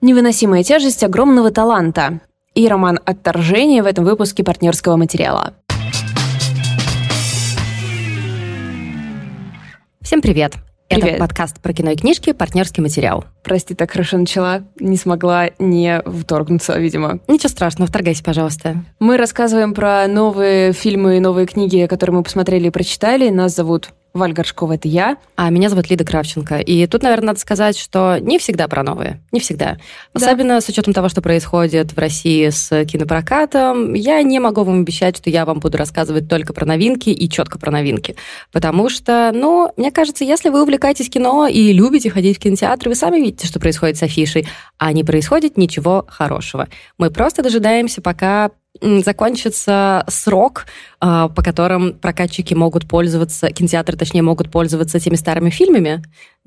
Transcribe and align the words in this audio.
Невыносимая 0.00 0.62
тяжесть 0.62 1.02
огромного 1.02 1.50
таланта. 1.50 2.20
И 2.54 2.68
роман 2.68 3.00
«Отторжение» 3.04 3.82
в 3.82 3.86
этом 3.86 4.04
выпуске 4.04 4.44
партнерского 4.44 4.94
материала. 4.94 5.54
Всем 10.00 10.20
привет! 10.20 10.54
Привет. 10.88 11.08
Это 11.08 11.18
подкаст 11.18 11.60
про 11.60 11.72
кино 11.72 11.90
и 11.90 11.96
книжки 11.96 12.32
«Партнерский 12.32 12.80
материал». 12.80 13.24
Прости, 13.42 13.74
так 13.74 13.90
хорошо 13.90 14.18
начала. 14.18 14.62
Не 14.78 14.96
смогла 14.96 15.50
не 15.58 16.00
вторгнуться, 16.06 16.78
видимо. 16.78 17.18
Ничего 17.26 17.48
страшного, 17.48 17.88
вторгайся, 17.88 18.22
пожалуйста. 18.22 18.84
Мы 19.00 19.16
рассказываем 19.16 19.74
про 19.74 20.06
новые 20.06 20.72
фильмы 20.72 21.16
и 21.16 21.20
новые 21.20 21.46
книги, 21.46 21.86
которые 21.90 22.16
мы 22.16 22.22
посмотрели 22.22 22.68
и 22.68 22.70
прочитали. 22.70 23.28
Нас 23.30 23.54
зовут 23.54 23.90
Валь 24.18 24.32
Горшкова— 24.32 24.72
это 24.74 24.88
я. 24.88 25.16
А 25.36 25.50
меня 25.50 25.68
зовут 25.68 25.88
Лида 25.88 26.04
Кравченко. 26.04 26.58
И 26.58 26.86
тут, 26.86 27.02
наверное, 27.02 27.28
надо 27.28 27.40
сказать, 27.40 27.78
что 27.78 28.18
не 28.18 28.38
всегда 28.38 28.68
про 28.68 28.82
новые. 28.82 29.20
Не 29.32 29.40
всегда. 29.40 29.78
Да. 30.14 30.26
Особенно 30.26 30.60
с 30.60 30.68
учетом 30.68 30.92
того, 30.92 31.08
что 31.08 31.22
происходит 31.22 31.92
в 31.92 31.98
России 31.98 32.48
с 32.48 32.84
кинопрокатом, 32.84 33.94
я 33.94 34.22
не 34.22 34.40
могу 34.40 34.64
вам 34.64 34.80
обещать, 34.80 35.16
что 35.16 35.30
я 35.30 35.44
вам 35.44 35.60
буду 35.60 35.78
рассказывать 35.78 36.28
только 36.28 36.52
про 36.52 36.66
новинки 36.66 37.10
и 37.10 37.28
четко 37.28 37.58
про 37.58 37.70
новинки. 37.70 38.16
Потому 38.52 38.88
что, 38.88 39.30
ну, 39.34 39.72
мне 39.76 39.90
кажется, 39.90 40.24
если 40.24 40.48
вы 40.48 40.62
увлекаетесь 40.62 41.08
кино 41.08 41.46
и 41.46 41.72
любите 41.72 42.10
ходить 42.10 42.36
в 42.36 42.40
кинотеатр, 42.40 42.88
вы 42.88 42.94
сами 42.94 43.16
видите, 43.16 43.46
что 43.46 43.60
происходит 43.60 43.96
с 43.96 44.02
афишей, 44.02 44.46
а 44.78 44.92
не 44.92 45.04
происходит 45.04 45.56
ничего 45.56 46.06
хорошего. 46.08 46.68
Мы 46.98 47.10
просто 47.10 47.42
дожидаемся, 47.42 48.02
пока 48.02 48.50
закончится 48.80 50.04
срок, 50.08 50.66
а, 51.00 51.28
по 51.28 51.42
которым 51.42 51.94
прокатчики 51.94 52.54
могут 52.54 52.88
пользоваться, 52.88 53.50
кинотеатры, 53.50 53.96
точнее, 53.96 54.22
могут 54.22 54.50
пользоваться 54.50 55.00
теми 55.00 55.16
старыми 55.16 55.50
фильмами, 55.50 56.02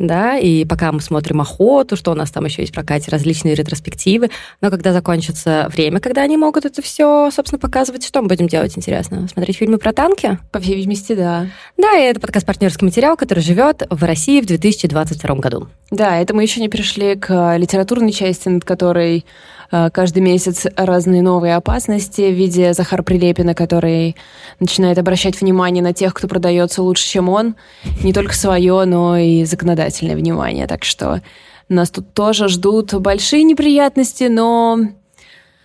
да, 0.07 0.37
и 0.37 0.65
пока 0.65 0.91
мы 0.91 0.99
смотрим 0.99 1.41
«Охоту», 1.41 1.95
что 1.95 2.11
у 2.11 2.15
нас 2.15 2.31
там 2.31 2.45
еще 2.45 2.63
есть 2.63 2.71
в 2.71 2.75
прокате, 2.75 3.11
различные 3.11 3.55
ретроспективы, 3.55 4.29
но 4.59 4.69
когда 4.69 4.93
закончится 4.93 5.67
время, 5.71 5.99
когда 5.99 6.23
они 6.23 6.37
могут 6.37 6.65
это 6.65 6.81
все, 6.81 7.29
собственно, 7.31 7.59
показывать, 7.59 8.05
что 8.05 8.21
мы 8.21 8.27
будем 8.27 8.47
делать, 8.47 8.77
интересно? 8.77 9.27
Смотреть 9.27 9.57
фильмы 9.57 9.77
про 9.77 9.93
танки? 9.93 10.39
По 10.51 10.59
всей 10.59 10.75
видимости, 10.75 11.13
да. 11.13 11.47
Да, 11.77 11.97
и 11.97 12.03
это 12.03 12.19
подкаст 12.19 12.45
«Партнерский 12.45 12.85
материал», 12.85 13.15
который 13.15 13.41
живет 13.41 13.83
в 13.89 14.03
России 14.03 14.41
в 14.41 14.45
2022 14.45 15.35
году. 15.35 15.67
Да, 15.91 16.17
это 16.17 16.33
мы 16.33 16.43
еще 16.43 16.61
не 16.61 16.69
перешли 16.69 17.15
к 17.15 17.57
литературной 17.57 18.13
части, 18.13 18.47
над 18.47 18.63
которой 18.63 19.25
э, 19.71 19.89
каждый 19.91 20.19
месяц 20.23 20.65
разные 20.77 21.21
новые 21.21 21.55
опасности 21.57 22.21
в 22.21 22.33
виде 22.33 22.73
Захара 22.73 23.03
Прилепина, 23.03 23.53
который 23.53 24.15
начинает 24.61 24.97
обращать 24.97 25.41
внимание 25.41 25.83
на 25.83 25.93
тех, 25.93 26.13
кто 26.13 26.29
продается 26.29 26.81
лучше, 26.81 27.05
чем 27.05 27.27
он. 27.27 27.55
Не 28.03 28.13
только 28.13 28.33
свое, 28.33 28.85
но 28.85 29.17
и 29.17 29.43
законодательное 29.91 30.15
внимание. 30.15 30.67
Так 30.67 30.83
что 30.83 31.21
нас 31.69 31.89
тут 31.91 32.13
тоже 32.13 32.47
ждут 32.47 32.93
большие 32.95 33.43
неприятности, 33.43 34.25
но 34.25 34.79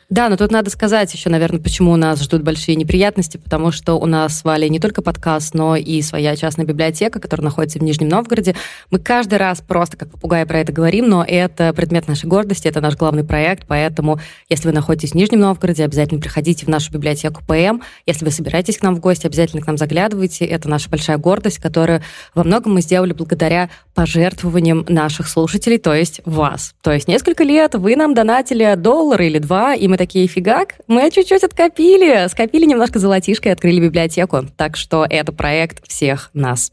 Да, 0.09 0.29
но 0.29 0.37
тут 0.37 0.53
надо 0.53 0.71
сказать 0.71 1.13
еще, 1.13 1.31
наверное, 1.31 1.59
почему 1.59 1.97
нас 1.97 2.23
ждут 2.23 2.43
большие 2.43 2.77
неприятности, 2.77 3.39
потому 3.39 3.73
что 3.73 3.95
у 3.95 4.07
нас 4.07 4.39
с 4.39 4.45
Валей 4.45 4.69
не 4.69 4.79
только 4.79 5.03
подкаст, 5.03 5.53
но 5.53 5.75
и 5.75 6.01
своя 6.01 6.37
частная 6.37 6.65
библиотека, 6.65 7.19
которая 7.19 7.45
находится 7.47 7.81
в 7.81 7.83
Нижнем 7.83 8.09
Новгороде. 8.09 8.55
Мы 8.93 9.01
каждый 9.01 9.39
раз 9.39 9.61
просто 9.63 9.97
как 9.97 10.11
попугаи 10.11 10.45
про 10.45 10.61
это 10.61 10.73
говорим, 10.73 11.09
но 11.09 11.25
это 11.27 11.73
предмет 11.73 12.07
нашей 12.07 12.27
гордости, 12.27 12.69
это 12.69 12.81
наш 12.81 12.95
главный 12.97 13.25
проект, 13.25 13.67
поэтому 13.67 14.21
если 14.49 14.69
вы 14.69 14.75
находитесь 14.75 15.11
в 15.11 15.15
Нижнем 15.17 15.41
Новгороде, 15.41 15.85
обязательно 15.85 16.21
приходите 16.21 16.67
в 16.67 16.69
нашу 16.69 16.93
библиотеку 16.93 17.43
ПМ. 17.45 17.83
Если 18.07 18.25
вы 18.25 18.31
собираетесь 18.31 18.79
к 18.79 18.83
нам 18.85 18.95
в 18.95 19.01
гости, 19.01 19.27
обязательно 19.27 19.61
к 19.61 19.67
нам 19.67 19.77
заглядывайте. 19.77 20.45
Это 20.45 20.69
наша 20.69 20.89
большая 20.89 21.19
гордость, 21.19 21.59
которую 21.59 22.01
во 22.33 22.45
многом 22.45 22.75
мы 22.75 22.81
сделали 22.81 23.13
благодаря 23.13 23.71
пожертвованиям 23.95 24.85
наших 24.89 25.29
слушателей, 25.29 25.79
то 25.79 25.93
есть 25.93 26.21
вас. 26.25 26.75
То 26.83 26.93
есть 26.93 27.09
несколько 27.09 27.43
лет 27.43 27.75
вы 27.75 27.97
нам 27.97 28.15
донатили 28.15 28.75
доллар 28.77 29.23
или 29.23 29.39
два, 29.39 29.75
и 29.75 29.89
мы 29.89 29.96
такие, 29.97 30.27
фигак, 30.27 30.75
мы 30.87 31.11
чуть-чуть 31.11 31.45
откопили, 31.45 32.29
скопили 32.29 32.65
немножко 32.65 32.99
золотишко 32.99 33.49
и 33.49 33.53
открыли 33.53 33.81
библиотеку. 33.81 34.47
Так 34.57 34.77
что 34.77 35.07
это 35.09 35.33
проект 35.33 35.87
всех 35.87 36.31
нас. 36.33 36.71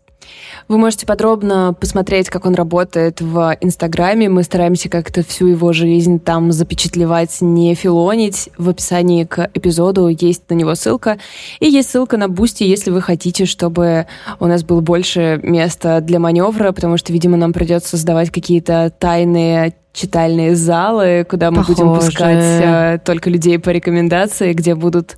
Вы 0.67 0.77
можете 0.77 1.05
подробно 1.05 1.75
посмотреть, 1.79 2.29
как 2.29 2.45
он 2.45 2.55
работает 2.55 3.21
в 3.21 3.57
Инстаграме. 3.61 4.29
Мы 4.29 4.43
стараемся 4.43 4.89
как-то 4.89 5.23
всю 5.23 5.47
его 5.47 5.73
жизнь 5.73 6.19
там 6.19 6.51
запечатлевать, 6.51 7.41
не 7.41 7.75
филонить. 7.75 8.49
В 8.57 8.69
описании 8.69 9.25
к 9.25 9.49
эпизоду 9.53 10.07
есть 10.07 10.49
на 10.49 10.55
него 10.55 10.75
ссылка. 10.75 11.19
И 11.59 11.67
есть 11.67 11.89
ссылка 11.89 12.17
на 12.17 12.29
Бусти, 12.29 12.63
если 12.63 12.91
вы 12.91 13.01
хотите, 13.01 13.45
чтобы 13.45 14.07
у 14.39 14.45
нас 14.45 14.63
было 14.63 14.81
больше 14.81 15.39
места 15.43 16.01
для 16.01 16.19
маневра, 16.19 16.71
потому 16.71 16.97
что, 16.97 17.11
видимо, 17.13 17.37
нам 17.37 17.53
придется 17.53 17.89
создавать 17.89 18.31
какие-то 18.31 18.91
тайные 18.97 19.75
читальные 19.93 20.55
залы, 20.55 21.23
куда 21.29 21.51
мы 21.51 21.61
будем 21.63 21.89
Похоже. 21.89 22.07
пускать 22.07 22.43
э, 22.43 22.99
только 23.05 23.29
людей 23.29 23.59
по 23.59 23.69
рекомендации, 23.69 24.53
где 24.53 24.73
будут 24.73 25.17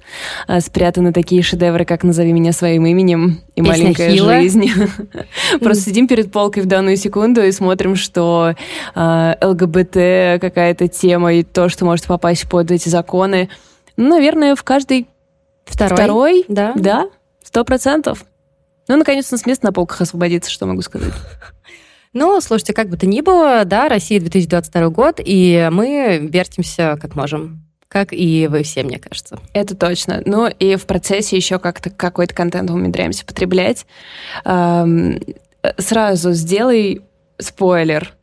э, 0.49 0.59
спрятаны 0.59 1.13
такие 1.13 1.41
шедевры, 1.41 1.85
как 1.85 2.03
«Назови 2.03 2.33
меня 2.33 2.51
своим 2.51 2.85
именем» 2.85 3.39
и 3.55 3.61
Песня 3.61 3.71
«Маленькая 3.71 4.09
Ахилла. 4.11 4.33
жизнь». 4.33 4.65
Просто 5.61 5.83
сидим 5.85 6.09
перед 6.09 6.29
полкой 6.29 6.61
в 6.63 6.65
данную 6.65 6.97
секунду 6.97 7.41
и 7.41 7.51
смотрим, 7.53 7.95
что 7.95 8.53
э, 8.93 9.33
ЛГБТ 9.41 10.41
какая-то 10.41 10.89
тема 10.89 11.33
и 11.33 11.43
то, 11.43 11.69
что 11.69 11.85
может 11.85 12.05
попасть 12.05 12.49
под 12.49 12.69
эти 12.69 12.89
законы. 12.89 13.49
Ну, 13.95 14.09
наверное, 14.09 14.55
в 14.55 14.63
каждый 14.63 15.07
Второй. 15.63 15.95
второй, 15.95 16.45
Да. 16.49 16.73
да, 16.75 17.09
сто 17.41 17.63
процентов. 17.63 18.25
Ну, 18.89 18.97
наконец-то 18.97 19.37
с 19.37 19.45
места 19.45 19.65
на 19.67 19.71
полках 19.73 20.01
освободится, 20.01 20.51
что 20.51 20.65
могу 20.65 20.81
сказать. 20.81 21.13
Ну, 22.15 22.39
слушайте, 22.39 22.73
как 22.73 22.89
бы 22.89 22.95
то 22.97 23.05
ни 23.05 23.19
было, 23.19 23.63
да, 23.65 23.89
Россия 23.89 24.19
2022 24.21 24.89
год, 24.89 25.19
и 25.23 25.69
мы 25.71 26.27
вертимся 26.31 26.97
как 26.99 27.15
можем. 27.15 27.61
Как 27.89 28.13
и 28.13 28.47
вы 28.49 28.63
все, 28.63 28.83
мне 28.83 28.99
кажется. 28.99 29.37
Это 29.53 29.75
точно. 29.75 30.23
Ну 30.25 30.47
и 30.47 30.75
в 30.77 30.85
процессе 30.85 31.35
еще 31.35 31.59
как-то 31.59 31.89
какой-то 31.89 32.33
контент 32.33 32.69
умудряемся 32.71 33.25
потреблять. 33.25 33.85
Эм, 34.43 35.19
Сразу 35.77 36.31
сделай 36.31 37.01
спойлер. 37.37 38.13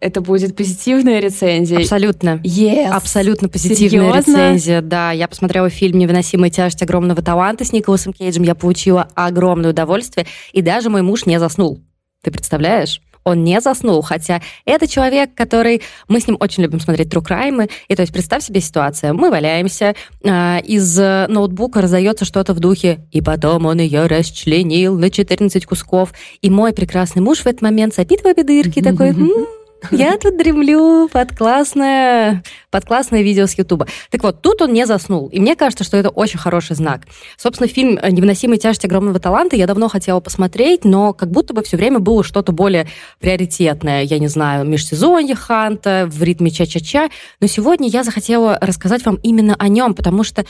Это 0.00 0.20
будет 0.20 0.56
позитивная 0.56 1.20
рецензия. 1.20 1.78
Абсолютно. 1.78 2.40
Yes. 2.44 2.90
Абсолютно 2.90 3.48
позитивная 3.48 4.12
Серьезно? 4.12 4.18
рецензия. 4.18 4.80
Да, 4.80 5.10
я 5.10 5.26
посмотрела 5.26 5.70
фильм 5.70 5.98
«Невыносимая 5.98 6.50
тяжесть 6.50 6.82
огромного 6.82 7.20
таланта» 7.20 7.64
с 7.64 7.72
Николасом 7.72 8.12
Кейджем. 8.12 8.44
Я 8.44 8.54
получила 8.54 9.08
огромное 9.14 9.70
удовольствие. 9.70 10.26
И 10.52 10.62
даже 10.62 10.88
мой 10.90 11.02
муж 11.02 11.26
не 11.26 11.38
заснул. 11.40 11.80
Ты 12.22 12.30
представляешь? 12.30 13.00
Он 13.28 13.44
не 13.44 13.60
заснул, 13.60 14.00
хотя 14.02 14.40
это 14.64 14.86
человек, 14.86 15.34
который... 15.34 15.82
Мы 16.08 16.20
с 16.20 16.26
ним 16.26 16.36
очень 16.40 16.62
любим 16.62 16.80
смотреть 16.80 17.08
true 17.08 17.22
crime. 17.22 17.70
И 17.88 17.94
то 17.94 18.02
есть 18.02 18.12
представь 18.12 18.42
себе 18.42 18.60
ситуацию. 18.60 19.14
Мы 19.14 19.30
валяемся, 19.30 19.94
а, 20.24 20.58
из 20.58 20.98
э, 20.98 21.26
ноутбука 21.28 21.82
раздается 21.82 22.24
что-то 22.24 22.54
в 22.54 22.60
духе, 22.60 23.00
и 23.12 23.20
потом 23.20 23.66
он 23.66 23.80
ее 23.80 24.06
расчленил 24.06 24.98
на 24.98 25.10
14 25.10 25.66
кусков. 25.66 26.12
И 26.40 26.48
мой 26.48 26.72
прекрасный 26.72 27.20
муж 27.20 27.40
в 27.40 27.46
этот 27.46 27.60
момент 27.60 27.94
сопит 27.94 28.22
в 28.22 28.26
обе 28.26 28.42
дырки, 28.44 28.80
такой... 28.80 29.10
«М, 29.10 29.57
я 29.90 30.16
тут 30.18 30.36
дремлю 30.36 31.08
под 31.08 31.36
классное, 31.36 32.42
под 32.70 32.84
классное 32.84 33.22
видео 33.22 33.46
с 33.46 33.56
Ютуба. 33.56 33.86
Так 34.10 34.22
вот, 34.22 34.42
тут 34.42 34.62
он 34.62 34.72
не 34.72 34.86
заснул. 34.86 35.28
И 35.28 35.40
мне 35.40 35.56
кажется, 35.56 35.84
что 35.84 35.96
это 35.96 36.08
очень 36.08 36.38
хороший 36.38 36.76
знак. 36.76 37.02
Собственно, 37.36 37.68
фильм 37.68 37.98
«Невыносимая 38.02 38.58
тяжесть 38.58 38.84
огромного 38.84 39.18
таланта» 39.20 39.56
я 39.56 39.66
давно 39.66 39.88
хотела 39.88 40.20
посмотреть, 40.20 40.84
но 40.84 41.12
как 41.12 41.30
будто 41.30 41.54
бы 41.54 41.62
все 41.62 41.76
время 41.76 41.98
было 41.98 42.24
что-то 42.24 42.52
более 42.52 42.88
приоритетное. 43.20 44.02
Я 44.02 44.18
не 44.18 44.28
знаю, 44.28 44.66
межсезонье 44.66 45.34
Ханта, 45.34 46.08
в 46.10 46.22
ритме 46.22 46.50
ча-ча-ча. 46.50 47.08
Но 47.40 47.46
сегодня 47.46 47.88
я 47.88 48.04
захотела 48.04 48.58
рассказать 48.60 49.04
вам 49.04 49.18
именно 49.22 49.54
о 49.58 49.68
нем, 49.68 49.94
потому 49.94 50.24
что 50.24 50.44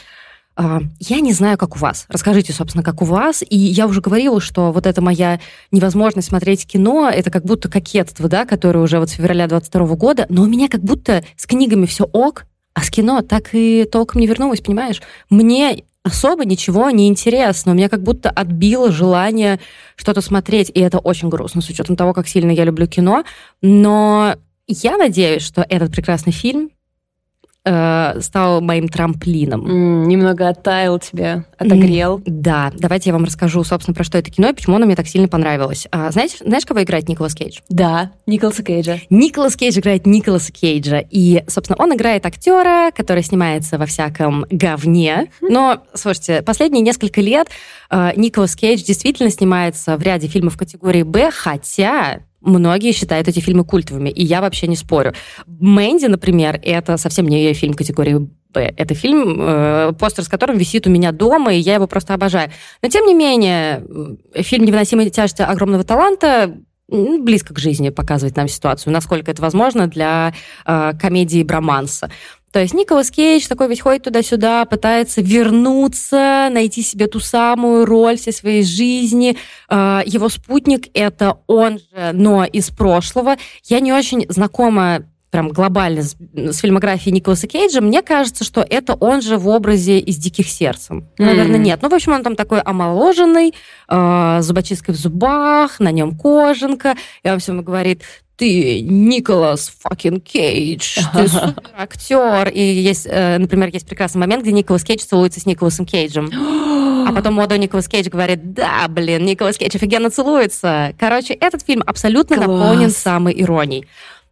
Я 0.98 1.20
не 1.20 1.32
знаю, 1.32 1.56
как 1.56 1.76
у 1.76 1.78
вас. 1.78 2.06
Расскажите, 2.08 2.52
собственно, 2.52 2.82
как 2.82 3.00
у 3.00 3.04
вас. 3.04 3.44
И 3.48 3.56
я 3.56 3.86
уже 3.86 4.00
говорила, 4.00 4.40
что 4.40 4.72
вот 4.72 4.86
эта 4.86 5.00
моя 5.00 5.38
невозможность 5.70 6.28
смотреть 6.28 6.66
кино, 6.66 7.08
это 7.08 7.30
как 7.30 7.44
будто 7.44 7.68
кокетство, 7.70 8.28
да, 8.28 8.44
которое 8.44 8.80
уже 8.80 8.98
вот 8.98 9.10
с 9.10 9.12
февраля 9.12 9.46
22 9.46 9.86
года, 9.94 10.26
но 10.28 10.42
у 10.42 10.46
меня 10.46 10.68
как 10.68 10.82
будто 10.82 11.24
с 11.36 11.46
книгами 11.46 11.86
все 11.86 12.04
ок, 12.04 12.46
а 12.74 12.82
с 12.82 12.90
кино 12.90 13.22
так 13.22 13.50
и 13.52 13.88
толком 13.90 14.20
не 14.20 14.26
вернулась, 14.26 14.60
понимаешь? 14.60 15.00
Мне 15.30 15.84
особо 16.02 16.44
ничего 16.44 16.90
не 16.90 17.08
интересно. 17.08 17.72
У 17.72 17.74
меня 17.74 17.88
как 17.88 18.02
будто 18.02 18.30
отбило 18.30 18.90
желание 18.90 19.60
что-то 19.96 20.20
смотреть, 20.20 20.70
и 20.74 20.80
это 20.80 20.98
очень 20.98 21.28
грустно, 21.28 21.60
с 21.60 21.68
учетом 21.68 21.96
того, 21.96 22.12
как 22.12 22.26
сильно 22.26 22.50
я 22.50 22.64
люблю 22.64 22.86
кино. 22.86 23.24
Но 23.62 24.34
я 24.66 24.96
надеюсь, 24.96 25.42
что 25.42 25.64
этот 25.68 25.92
прекрасный 25.92 26.32
фильм 26.32 26.70
э, 27.64 28.20
стал 28.20 28.60
моим 28.60 28.88
трамплином. 28.88 29.66
М, 29.66 30.08
Немного 30.08 30.48
оттаял 30.48 30.98
тебя, 30.98 31.44
отогрел. 31.58 32.22
Да, 32.24 32.72
давайте 32.76 33.10
я 33.10 33.14
вам 33.14 33.24
расскажу, 33.24 33.62
собственно, 33.64 33.94
про 33.94 34.04
что 34.04 34.18
это 34.18 34.30
кино 34.30 34.48
и 34.48 34.52
почему 34.54 34.76
оно 34.76 34.86
мне 34.86 34.96
так 34.96 35.06
сильно 35.06 35.28
понравилось. 35.28 35.86
А, 35.90 36.10
знаете, 36.10 36.36
знаешь, 36.40 36.64
кого 36.64 36.82
играет 36.82 37.08
Николас 37.08 37.34
Кейдж? 37.34 37.58
Да, 37.68 38.12
Николаса 38.26 38.62
Кейджа. 38.62 39.00
Николас 39.10 39.56
Кейдж 39.56 39.78
играет 39.78 40.06
Николаса 40.06 40.52
Кейджа. 40.52 41.04
И, 41.10 41.44
собственно, 41.46 41.76
он 41.78 41.94
играет 41.94 42.24
актера, 42.26 42.90
который 42.94 43.22
снимается 43.22 43.78
во 43.78 43.86
всяком 43.86 44.46
говне. 44.50 45.30
Но, 45.40 45.82
слушайте, 45.94 46.42
последние 46.42 46.82
несколько 46.82 47.20
лет 47.20 47.48
э, 47.90 48.12
Николас 48.16 48.56
Кейдж 48.56 48.82
действительно 48.82 49.30
снимается 49.30 49.96
в 49.96 50.02
ряде 50.02 50.28
фильмов 50.28 50.56
категории 50.56 51.02
«Б», 51.02 51.30
хотя 51.30 52.20
Многие 52.40 52.92
считают 52.92 53.28
эти 53.28 53.40
фильмы 53.40 53.64
культовыми, 53.64 54.10
и 54.10 54.24
я 54.24 54.40
вообще 54.40 54.66
не 54.66 54.76
спорю. 54.76 55.12
«Мэнди», 55.46 56.06
например, 56.06 56.60
это 56.62 56.96
совсем 56.96 57.26
не 57.26 57.52
фильм 57.52 57.74
категории 57.74 58.28
Б. 58.50 58.72
Это 58.76 58.94
фильм, 58.94 59.36
э, 59.40 59.92
постер 59.98 60.24
с 60.24 60.28
которым 60.28 60.56
висит 60.56 60.86
у 60.86 60.90
меня 60.90 61.12
дома, 61.12 61.52
и 61.52 61.58
я 61.58 61.74
его 61.74 61.86
просто 61.86 62.14
обожаю. 62.14 62.50
Но, 62.82 62.88
тем 62.88 63.04
не 63.06 63.14
менее, 63.14 63.84
фильм 64.34 64.64
«Невыносимая 64.64 65.10
тяжесть 65.10 65.40
огромного 65.40 65.84
таланта» 65.84 66.54
близко 66.88 67.52
к 67.52 67.58
жизни 67.58 67.90
показывает 67.90 68.36
нам 68.36 68.48
ситуацию, 68.48 68.92
насколько 68.92 69.30
это 69.30 69.42
возможно 69.42 69.88
для 69.88 70.32
э, 70.64 70.92
комедии 70.98 71.42
Броманса. 71.42 72.10
То 72.52 72.60
есть 72.60 72.74
Николас 72.74 73.10
Кейдж 73.10 73.46
такой 73.46 73.68
ведь 73.68 73.80
ходит 73.80 74.04
туда-сюда, 74.04 74.64
пытается 74.64 75.20
вернуться, 75.20 76.48
найти 76.50 76.82
себе 76.82 77.06
ту 77.06 77.20
самую 77.20 77.84
роль 77.84 78.16
всей 78.16 78.32
своей 78.32 78.62
жизни. 78.62 79.36
А, 79.68 80.02
его 80.06 80.28
спутник— 80.28 80.88
это 80.94 81.38
он 81.46 81.78
же, 81.78 82.12
но 82.12 82.44
из 82.44 82.70
прошлого. 82.70 83.36
Я 83.64 83.80
не 83.80 83.92
очень 83.92 84.26
знакома 84.28 85.04
прям 85.30 85.50
глобально 85.50 86.02
с, 86.02 86.16
с 86.34 86.58
фильмографией 86.58 87.14
Николаса 87.14 87.46
Кейджа, 87.46 87.80
мне 87.80 88.02
кажется, 88.02 88.44
что 88.44 88.62
это 88.62 88.94
он 88.94 89.20
же 89.20 89.36
в 89.36 89.48
образе 89.48 89.98
из 89.98 90.16
«Диких 90.16 90.48
сердцем». 90.48 91.08
Mm. 91.18 91.24
Наверное, 91.24 91.58
нет. 91.58 91.80
Ну, 91.82 91.88
в 91.88 91.94
общем, 91.94 92.12
он 92.12 92.22
там 92.22 92.34
такой 92.34 92.60
омоложенный, 92.60 93.54
э, 93.88 94.38
зубочисткой 94.40 94.94
в 94.94 94.98
зубах, 94.98 95.80
на 95.80 95.90
нем 95.90 96.16
кожанка, 96.16 96.96
и 97.22 97.30
он 97.30 97.40
всем 97.40 97.62
говорит, 97.62 98.02
ты 98.38 98.80
Николас 98.82 99.72
факин 99.80 100.20
Кейдж, 100.20 101.00
ты 101.12 101.28
супер 101.28 101.70
актер. 101.76 102.48
И 102.48 102.62
есть, 102.62 103.06
э, 103.10 103.36
например, 103.36 103.68
есть 103.72 103.86
прекрасный 103.86 104.20
момент, 104.20 104.44
где 104.44 104.52
Николас 104.52 104.84
Кейдж 104.84 105.00
целуется 105.00 105.40
с 105.40 105.46
Николасом 105.46 105.84
Кейджем. 105.84 106.30
А 107.06 107.12
потом 107.12 107.34
молодой 107.34 107.58
Николас 107.58 107.88
Кейдж 107.88 108.08
говорит, 108.08 108.52
да, 108.52 108.86
блин, 108.88 109.24
Николас 109.24 109.58
Кейдж 109.58 109.74
офигенно 109.74 110.08
целуется. 110.08 110.94
Короче, 111.00 111.34
этот 111.34 111.62
фильм 111.62 111.82
абсолютно 111.84 112.36
Класс. 112.36 112.48
наполнен 112.48 112.90
самой 112.90 113.40
иронией. 113.40 113.86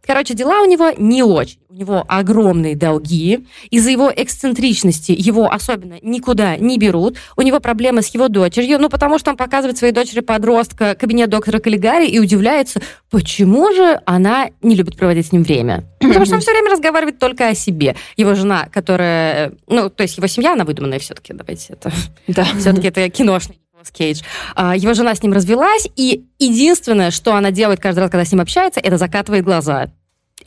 Короче, 0.07 0.33
дела 0.33 0.61
у 0.61 0.65
него 0.65 0.91
не 0.97 1.21
очень. 1.21 1.59
У 1.69 1.73
него 1.75 2.05
огромные 2.07 2.77
долги. 2.77 3.45
Из-за 3.69 3.91
его 3.91 4.11
эксцентричности 4.15 5.11
его 5.11 5.51
особенно 5.51 5.97
никуда 6.01 6.55
не 6.55 6.77
берут. 6.77 7.17
У 7.35 7.41
него 7.41 7.59
проблемы 7.59 8.01
с 8.01 8.07
его 8.13 8.29
дочерью, 8.29 8.79
ну, 8.79 8.87
потому 8.87 9.19
что 9.19 9.31
он 9.31 9.37
показывает 9.37 9.77
своей 9.77 9.91
дочери 9.91 10.21
подростка 10.21 10.95
кабинет 10.95 11.29
доктора 11.29 11.59
Каллигари 11.59 12.07
и 12.07 12.19
удивляется, 12.19 12.81
почему 13.09 13.71
же 13.73 14.01
она 14.05 14.49
не 14.61 14.75
любит 14.75 14.95
проводить 14.95 15.27
с 15.27 15.31
ним 15.33 15.43
время. 15.43 15.83
Потому 15.99 16.25
что 16.25 16.35
он 16.35 16.41
все 16.41 16.51
время 16.51 16.71
разговаривает 16.71 17.19
только 17.19 17.49
о 17.49 17.53
себе. 17.53 17.97
Его 18.15 18.33
жена, 18.33 18.69
которая... 18.71 19.51
Ну, 19.67 19.89
то 19.89 20.03
есть 20.03 20.15
его 20.17 20.27
семья, 20.27 20.53
она 20.53 20.63
выдуманная 20.63 20.99
все-таки, 20.99 21.33
давайте 21.33 21.73
это... 21.73 21.91
Да. 22.27 22.45
Все-таки 22.57 22.87
это 22.87 23.09
киношный 23.09 23.59
Кейдж. 23.91 24.21
А, 24.55 24.75
его 24.75 24.93
жена 24.93 25.15
с 25.15 25.23
ним 25.23 25.33
развелась, 25.33 25.87
и 25.95 26.25
единственное, 26.39 27.11
что 27.11 27.35
она 27.35 27.51
делает 27.51 27.79
каждый 27.79 27.99
раз, 27.99 28.11
когда 28.11 28.25
с 28.25 28.31
ним 28.31 28.41
общается, 28.41 28.79
это 28.79 28.97
закатывает 28.97 29.43
глаза. 29.43 29.89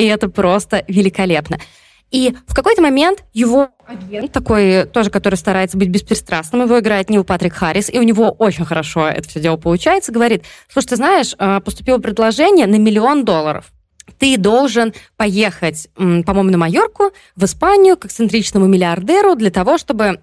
И 0.01 0.07
это 0.07 0.31
просто 0.31 0.83
великолепно. 0.89 1.59
И 2.11 2.35
в 2.47 2.55
какой-то 2.55 2.81
момент 2.81 3.23
его 3.35 3.69
агент, 3.87 4.33
такой 4.33 4.87
тоже, 4.87 5.11
который 5.11 5.35
старается 5.35 5.77
быть 5.77 5.91
беспристрастным, 5.91 6.63
его 6.63 6.81
играет 6.81 7.11
Нил 7.11 7.23
Патрик 7.23 7.53
Харрис, 7.53 7.91
и 7.91 7.99
у 7.99 8.03
него 8.03 8.31
очень 8.31 8.65
хорошо 8.65 9.09
это 9.09 9.29
все 9.29 9.41
дело 9.41 9.59
получается, 9.59 10.11
говорит, 10.11 10.45
слушай, 10.73 10.89
ты 10.89 10.97
знаешь, 10.97 11.35
а, 11.39 11.61
поступило 11.61 11.99
предложение 11.99 12.67
на 12.67 12.77
миллион 12.77 13.27
долларов. 13.27 13.67
Ты 14.19 14.39
должен 14.39 14.95
поехать, 15.19 15.89
по-моему, 15.95 16.51
на 16.51 16.57
Майорку, 16.57 17.11
в 17.37 17.45
Испанию, 17.45 17.99
к 17.99 18.07
эксцентричному 18.07 18.67
миллиардеру 18.67 19.35
для 19.35 19.51
того, 19.51 19.77
чтобы 19.77 20.21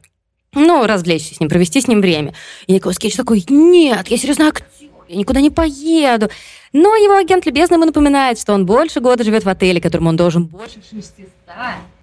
ну, 0.53 0.87
развлечься 0.87 1.35
с 1.35 1.39
ним, 1.39 1.49
провести 1.49 1.81
с 1.81 1.87
ним 1.87 2.01
время. 2.01 2.33
И 2.65 2.73
Николас 2.73 2.97
Кейдж 2.97 3.15
такой, 3.15 3.45
нет, 3.47 4.07
я 4.07 4.17
серьезно 4.17 4.47
актер, 4.47 4.65
я 5.07 5.15
никуда 5.15 5.41
не 5.41 5.49
поеду. 5.49 6.29
Но 6.73 6.95
его 6.95 7.15
агент 7.15 7.45
любезно 7.45 7.75
ему 7.75 7.85
напоминает, 7.85 8.39
что 8.39 8.53
он 8.53 8.65
больше 8.65 8.99
года 8.99 9.23
живет 9.23 9.43
в 9.43 9.49
отеле, 9.49 9.81
которому 9.81 10.09
он 10.09 10.17
должен 10.17 10.45
больше 10.45 10.81
600 10.89 11.27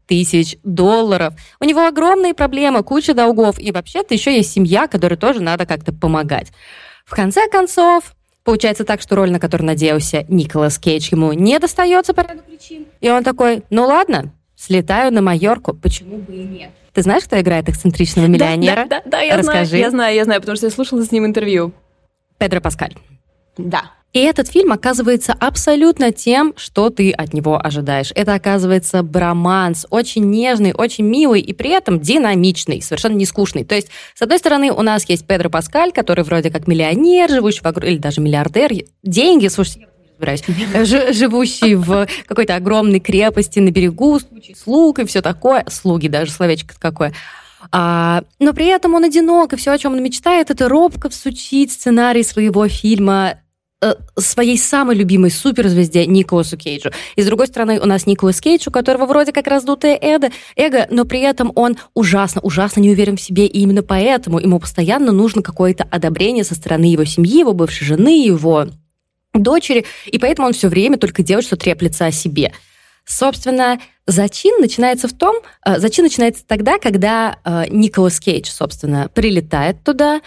тысяч 0.07 0.57
долларов. 0.63 1.35
У 1.61 1.65
него 1.65 1.87
огромные 1.87 2.35
проблемы, 2.35 2.83
куча 2.83 3.15
долгов, 3.15 3.59
и 3.59 3.73
вообще-то 3.73 4.15
еще 4.15 4.35
есть 4.35 4.53
семья, 4.53 4.87
которой 4.87 5.17
тоже 5.17 5.41
надо 5.41 5.67
как-то 5.67 5.93
помогать. 5.93 6.49
В 7.05 7.15
конце 7.15 7.49
концов, 7.49 8.15
получается 8.45 8.85
так, 8.85 9.01
что 9.01 9.17
роль, 9.17 9.31
на 9.31 9.41
которую 9.41 9.67
надеялся 9.67 10.25
Николас 10.29 10.79
Кейдж, 10.79 11.09
ему 11.11 11.33
не 11.33 11.59
достается 11.59 12.15
по 12.15 12.21
ряду 12.21 12.43
причин. 12.43 12.87
И 13.01 13.11
он 13.11 13.25
такой, 13.25 13.63
ну 13.71 13.87
ладно, 13.87 14.33
слетаю 14.57 15.13
на 15.13 15.23
Майорку, 15.23 15.75
почему 15.75 16.19
бы 16.19 16.35
и 16.35 16.45
нет. 16.45 16.71
Ты 16.93 17.03
знаешь, 17.03 17.25
кто 17.25 17.41
играет 17.41 17.69
эксцентричного 17.69 18.27
миллионера? 18.27 18.87
Да, 18.89 19.01
да, 19.01 19.03
да, 19.05 19.11
да 19.11 19.21
я 19.21 19.37
Расскажи. 19.37 19.67
знаю, 19.67 19.83
я 19.83 19.91
знаю, 19.91 20.15
я 20.15 20.25
знаю, 20.25 20.41
потому 20.41 20.57
что 20.57 20.67
я 20.67 20.71
слушала 20.71 21.03
с 21.03 21.11
ним 21.11 21.27
интервью. 21.27 21.73
Педро 22.45 22.61
Паскаль. 22.61 22.95
Да. 23.57 23.93
И 24.13 24.19
этот 24.19 24.49
фильм 24.49 24.71
оказывается 24.73 25.33
абсолютно 25.33 26.13
тем, 26.13 26.53
что 26.59 26.91
ты 26.91 27.11
от 27.11 27.33
него 27.33 27.59
ожидаешь. 27.59 28.13
Это 28.15 28.35
оказывается 28.35 29.03
броманс, 29.03 29.87
очень 29.89 30.25
нежный, 30.25 30.75
очень 30.75 31.05
милый 31.05 31.41
и 31.41 31.55
при 31.55 31.71
этом 31.71 32.01
динамичный, 32.01 32.83
совершенно 32.83 33.15
не 33.15 33.25
скучный. 33.25 33.65
То 33.65 33.75
есть, 33.75 33.89
с 34.15 34.21
одной 34.21 34.39
стороны, 34.39 34.71
у 34.73 34.83
нас 34.83 35.09
есть 35.09 35.27
Педро 35.27 35.49
Паскаль, 35.49 35.91
который 35.91 36.23
вроде 36.23 36.51
как 36.51 36.67
миллионер, 36.67 37.31
живущий 37.31 37.63
в 37.63 37.67
огр... 37.67 37.87
или 37.87 37.97
даже 37.97 38.21
миллиардер. 38.21 38.73
Деньги, 39.03 39.49
слушайте, 39.49 39.89
разбираюсь, 40.19 40.45
живущий 41.17 41.77
в 41.77 42.07
какой-то 42.27 42.57
огромной 42.57 43.01
крепости 43.01 43.59
на 43.59 43.71
берегу, 43.71 44.21
слуг 44.55 44.99
и 44.99 45.07
все 45.07 45.23
такое, 45.23 45.65
слуги 45.71 46.09
даже, 46.09 46.31
словечко 46.31 46.75
какое. 46.79 47.15
А, 47.73 48.23
но 48.39 48.53
при 48.53 48.67
этом 48.67 48.95
он 48.95 49.05
одинок, 49.05 49.53
и 49.53 49.57
все, 49.57 49.73
о 49.73 49.79
чем 49.79 49.93
он 49.93 50.03
мечтает, 50.03 50.51
это 50.51 50.69
робко 50.69 51.09
всучить 51.09 51.73
сценарий 51.73 52.23
своего 52.23 52.69
фильма 52.69 53.39
э, 53.81 53.95
своей 54.17 54.59
самой 54.59 54.97
любимой 54.97 55.31
суперзвезде 55.31 56.07
Николасу 56.07 56.57
Кейджу. 56.57 56.91
И 57.17 57.23
с 57.23 57.27
другой 57.27 57.47
стороны, 57.47 57.81
у 57.81 57.87
нас 57.87 58.07
Николас 58.07 58.41
Кейдж, 58.41 58.65
у 58.69 58.71
которого 58.71 59.07
вроде 59.07 59.33
как 59.33 59.47
раздутое 59.47 59.99
эго, 60.01 60.31
эго, 60.57 60.87
но 60.91 61.05
при 61.05 61.21
этом 61.21 61.53
он 61.55 61.77
ужасно, 61.95 62.41
ужасно 62.41 62.81
не 62.81 62.91
уверен 62.91 63.17
в 63.17 63.21
себе, 63.21 63.47
и 63.47 63.61
именно 63.61 63.83
поэтому 63.83 64.39
ему 64.39 64.59
постоянно 64.59 65.13
нужно 65.13 65.43
какое-то 65.43 65.85
одобрение 65.91 66.45
со 66.45 66.55
стороны 66.55 66.85
его 66.85 67.05
семьи, 67.05 67.41
его 67.41 67.53
бывшей 67.53 67.87
жены, 67.87 68.25
его 68.25 68.69
дочери, 69.35 69.85
и 70.07 70.19
поэтому 70.19 70.49
он 70.49 70.55
все 70.55 70.69
время 70.69 70.97
только 70.97 71.23
делает, 71.23 71.47
что 71.47 71.57
треплется 71.57 72.07
о 72.07 72.13
себе. 72.13 72.53
Собственно, 73.05 73.79
зачин 74.07 74.61
начинается 74.61 75.09
в 75.09 75.13
том, 75.13 75.37
э, 75.65 75.79
зачин 75.79 76.05
начинается 76.05 76.45
тогда, 76.47 76.79
когда 76.79 77.39
э, 77.45 77.65
Николас 77.69 78.19
Кейдж, 78.19 78.49
собственно, 78.49 79.09
прилетает 79.09 79.83
туда, 79.85 80.21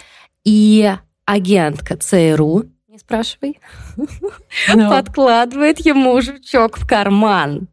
и 0.44 0.92
агентка 1.24 1.96
ЦРУ, 1.96 2.66
не 2.88 2.98
спрашивай, 2.98 3.58
no. 3.96 4.08
Ну. 4.74 4.90
подкладывает 4.90 5.84
ему 5.84 6.20
жучок 6.20 6.78
в 6.78 6.86
карман. 6.86 7.68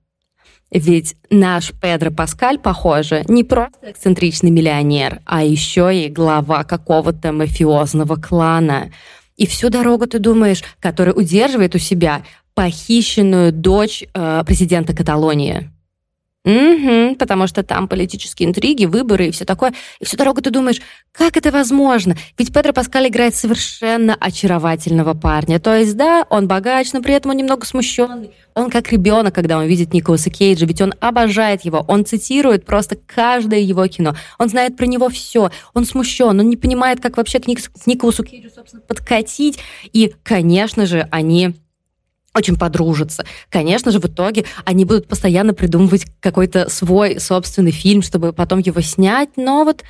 Ведь 0.72 1.16
наш 1.30 1.72
Педро 1.72 2.12
Паскаль, 2.12 2.60
похоже, 2.60 3.24
не 3.28 3.44
просто 3.44 3.92
эксцентричный 3.92 4.52
миллионер, 4.52 5.22
а 5.26 5.44
еще 5.44 5.96
и 5.96 6.10
глава 6.10 6.64
какого-то 6.64 7.32
мафиозного 7.32 8.16
клана. 8.16 8.92
И 9.38 9.46
всю 9.46 9.70
дорогу 9.70 10.08
ты 10.08 10.20
думаешь, 10.20 10.64
который 10.80 11.12
удерживает 11.12 11.76
у 11.76 11.78
себя 11.78 12.24
похищенную 12.56 13.52
дочь 13.52 14.04
э, 14.14 14.44
президента 14.46 14.96
Каталонии. 14.96 15.70
Угу, 16.46 17.16
потому 17.16 17.48
что 17.48 17.64
там 17.64 17.88
политические 17.88 18.48
интриги, 18.48 18.86
выборы 18.86 19.28
и 19.28 19.32
все 19.32 19.46
такое. 19.46 19.74
И 20.00 20.06
всю 20.06 20.16
дорогу 20.16 20.44
ты 20.44 20.52
думаешь, 20.52 20.80
как 21.12 21.38
это 21.38 21.52
возможно? 21.52 22.16
Ведь 22.38 22.54
Педро 22.54 22.72
Паскаль 22.72 23.08
играет 23.08 23.34
совершенно 23.34 24.14
очаровательного 24.14 25.16
парня. 25.16 25.60
То 25.60 25.76
есть, 25.76 25.98
да, 25.98 26.24
он 26.30 26.48
богач, 26.48 26.94
но 26.94 27.02
при 27.02 27.16
этом 27.16 27.32
он 27.32 27.38
немного 27.38 27.66
смущенный. 27.66 28.30
Он 28.54 28.70
как 28.70 28.92
ребенок, 28.92 29.34
когда 29.34 29.58
он 29.58 29.66
видит 29.66 29.92
Николаса 29.92 30.30
Кейджа, 30.30 30.68
ведь 30.68 30.82
он 30.82 30.94
обожает 31.00 31.66
его. 31.66 31.84
Он 31.88 32.06
цитирует 32.06 32.64
просто 32.64 32.96
каждое 32.96 33.60
его 33.60 33.86
кино. 33.88 34.16
Он 34.38 34.48
знает 34.48 34.78
про 34.78 34.86
него 34.86 35.10
все. 35.10 35.50
Он 35.74 35.84
смущен, 35.84 36.40
он 36.40 36.48
не 36.48 36.58
понимает, 36.58 37.02
как 37.02 37.18
вообще 37.18 37.40
к, 37.40 37.46
к 37.46 37.88
Николасу 37.88 38.24
Кейджу, 38.24 38.52
собственно, 38.54 38.84
подкатить. 38.84 39.58
И, 39.92 40.14
конечно 40.24 40.86
же, 40.86 41.08
они 41.10 41.56
очень 42.36 42.58
подружатся. 42.58 43.26
Конечно 43.50 43.92
же, 43.92 44.00
в 44.00 44.06
итоге 44.06 44.46
они 44.66 44.86
будут 44.86 45.08
постоянно 45.08 45.54
придумывать 45.54 46.06
какой-то 46.20 46.70
свой 46.70 47.20
собственный 47.20 47.72
фильм, 47.72 48.02
чтобы 48.02 48.34
потом 48.34 48.60
его 48.60 48.82
снять, 48.82 49.30
но 49.38 49.64
вот 49.64 49.84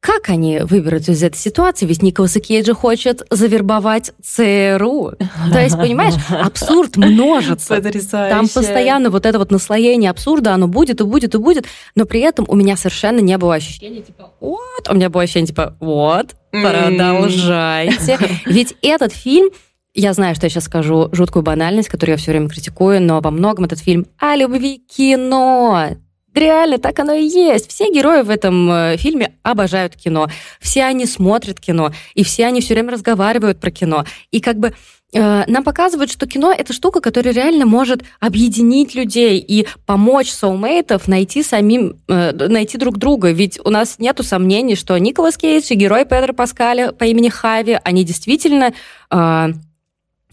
как 0.00 0.28
они 0.28 0.60
выберутся 0.60 1.10
из 1.10 1.22
этой 1.24 1.36
ситуации? 1.36 1.84
Ведь 1.84 2.02
Николас 2.02 2.34
Кейджи 2.34 2.72
хочет 2.72 3.26
завербовать 3.30 4.12
ЦРУ. 4.22 5.14
То 5.52 5.60
есть, 5.60 5.76
понимаешь, 5.76 6.14
абсурд 6.28 6.96
множится. 6.96 7.74
Потрясающе. 7.74 8.32
Там 8.32 8.48
постоянно 8.48 9.10
вот 9.10 9.26
это 9.26 9.38
вот 9.38 9.50
наслоение 9.50 10.10
абсурда, 10.10 10.54
оно 10.54 10.68
будет 10.68 11.00
и 11.00 11.04
будет 11.04 11.34
и 11.34 11.38
будет, 11.38 11.66
но 11.96 12.04
при 12.04 12.20
этом 12.20 12.44
у 12.48 12.54
меня 12.54 12.76
совершенно 12.76 13.18
не 13.18 13.36
было 13.38 13.56
ощущения 13.56 14.02
типа 14.02 14.32
«вот», 14.38 14.88
у 14.88 14.94
меня 14.94 15.10
было 15.10 15.24
ощущение 15.24 15.48
типа 15.48 15.74
«вот, 15.80 16.36
продолжайте». 16.52 18.18
Ведь 18.46 18.76
этот 18.82 19.12
фильм 19.12 19.50
я 20.00 20.12
знаю, 20.12 20.34
что 20.36 20.46
я 20.46 20.50
сейчас 20.50 20.64
скажу 20.64 21.08
жуткую 21.12 21.42
банальность, 21.42 21.88
которую 21.88 22.14
я 22.14 22.18
все 22.18 22.30
время 22.30 22.48
критикую, 22.48 23.02
но 23.02 23.20
во 23.20 23.30
многом 23.32 23.64
этот 23.64 23.80
фильм 23.80 24.06
о 24.18 24.36
любви 24.36 24.78
кино. 24.78 25.88
Реально, 26.34 26.78
так 26.78 26.96
оно 27.00 27.14
и 27.14 27.24
есть. 27.24 27.68
Все 27.68 27.90
герои 27.92 28.22
в 28.22 28.30
этом 28.30 28.70
э, 28.70 28.96
фильме 28.96 29.34
обожают 29.42 29.96
кино. 29.96 30.28
Все 30.60 30.84
они 30.84 31.04
смотрят 31.04 31.58
кино, 31.58 31.92
и 32.14 32.22
все 32.22 32.46
они 32.46 32.60
все 32.60 32.74
время 32.74 32.92
разговаривают 32.92 33.58
про 33.58 33.72
кино. 33.72 34.04
И 34.30 34.38
как 34.38 34.58
бы 34.58 34.72
э, 35.12 35.44
нам 35.48 35.64
показывают, 35.64 36.12
что 36.12 36.28
кино 36.28 36.54
это 36.56 36.72
штука, 36.72 37.00
которая 37.00 37.34
реально 37.34 37.66
может 37.66 38.04
объединить 38.20 38.94
людей 38.94 39.38
и 39.40 39.66
помочь 39.84 40.30
соумейтов 40.30 41.08
найти 41.08 41.42
самим, 41.42 41.96
э, 42.06 42.30
найти 42.32 42.78
друг 42.78 42.98
друга. 42.98 43.32
Ведь 43.32 43.58
у 43.64 43.70
нас 43.70 43.98
нету 43.98 44.22
сомнений, 44.22 44.76
что 44.76 44.96
Николас 44.96 45.36
Кейдж 45.36 45.72
и 45.72 45.74
герой 45.74 46.04
Педро 46.04 46.34
Паскаля 46.34 46.92
по 46.92 47.02
имени 47.02 47.30
Хави, 47.30 47.80
они 47.82 48.04
действительно 48.04 48.72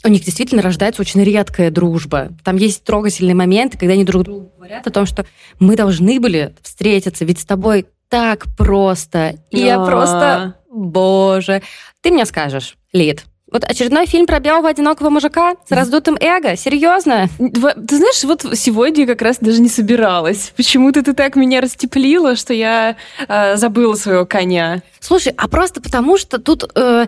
у 0.06 0.08
них 0.08 0.24
действительно 0.24 0.62
рождается 0.62 1.02
очень 1.02 1.24
редкая 1.24 1.72
дружба. 1.72 2.30
Там 2.44 2.58
есть 2.58 2.84
трогательные 2.84 3.36
моменты, 3.36 3.78
когда 3.78 3.94
они 3.94 4.04
друг 4.04 4.24
другу 4.24 4.52
говорят 4.56 4.86
о 4.86 4.92
том, 4.92 5.06
что 5.06 5.26
мы 5.60 5.76
должны 5.76 6.20
были 6.20 6.56
встретиться, 6.62 7.26
ведь 7.26 7.40
с 7.40 7.46
тобой 7.46 7.88
так 8.08 8.46
просто. 8.56 9.36
И 9.50 9.60
я 9.60 9.80
просто, 9.80 10.56
боже. 10.72 11.64
Ты 12.02 12.12
мне 12.12 12.26
скажешь, 12.26 12.78
Лид, 12.94 13.26
вот 13.52 13.64
очередной 13.64 14.06
фильм 14.06 14.28
про 14.28 14.40
белого 14.40 14.70
одинокого 14.70 15.10
мужика 15.10 15.56
с 15.68 15.72
раздутым 15.72 16.18
эго? 16.20 16.56
Серьезно? 16.56 17.28
Ты 17.38 17.98
знаешь, 17.98 18.24
вот 18.24 18.46
сегодня 18.54 19.08
как 19.08 19.22
раз 19.22 19.38
даже 19.40 19.62
не 19.62 19.70
собиралась. 19.70 20.54
Почему-то 20.56 21.04
ты 21.04 21.14
так 21.14 21.36
меня 21.36 21.62
растеплила, 21.62 22.36
что 22.36 22.54
я 22.54 22.96
э, 23.28 23.56
забыла 23.56 23.96
своего 23.96 24.26
коня. 24.26 24.84
Слушай, 25.00 25.34
а 25.36 25.48
просто 25.48 25.82
потому, 25.82 26.18
что 26.18 26.38
тут... 26.38 26.70
Э, 26.76 27.08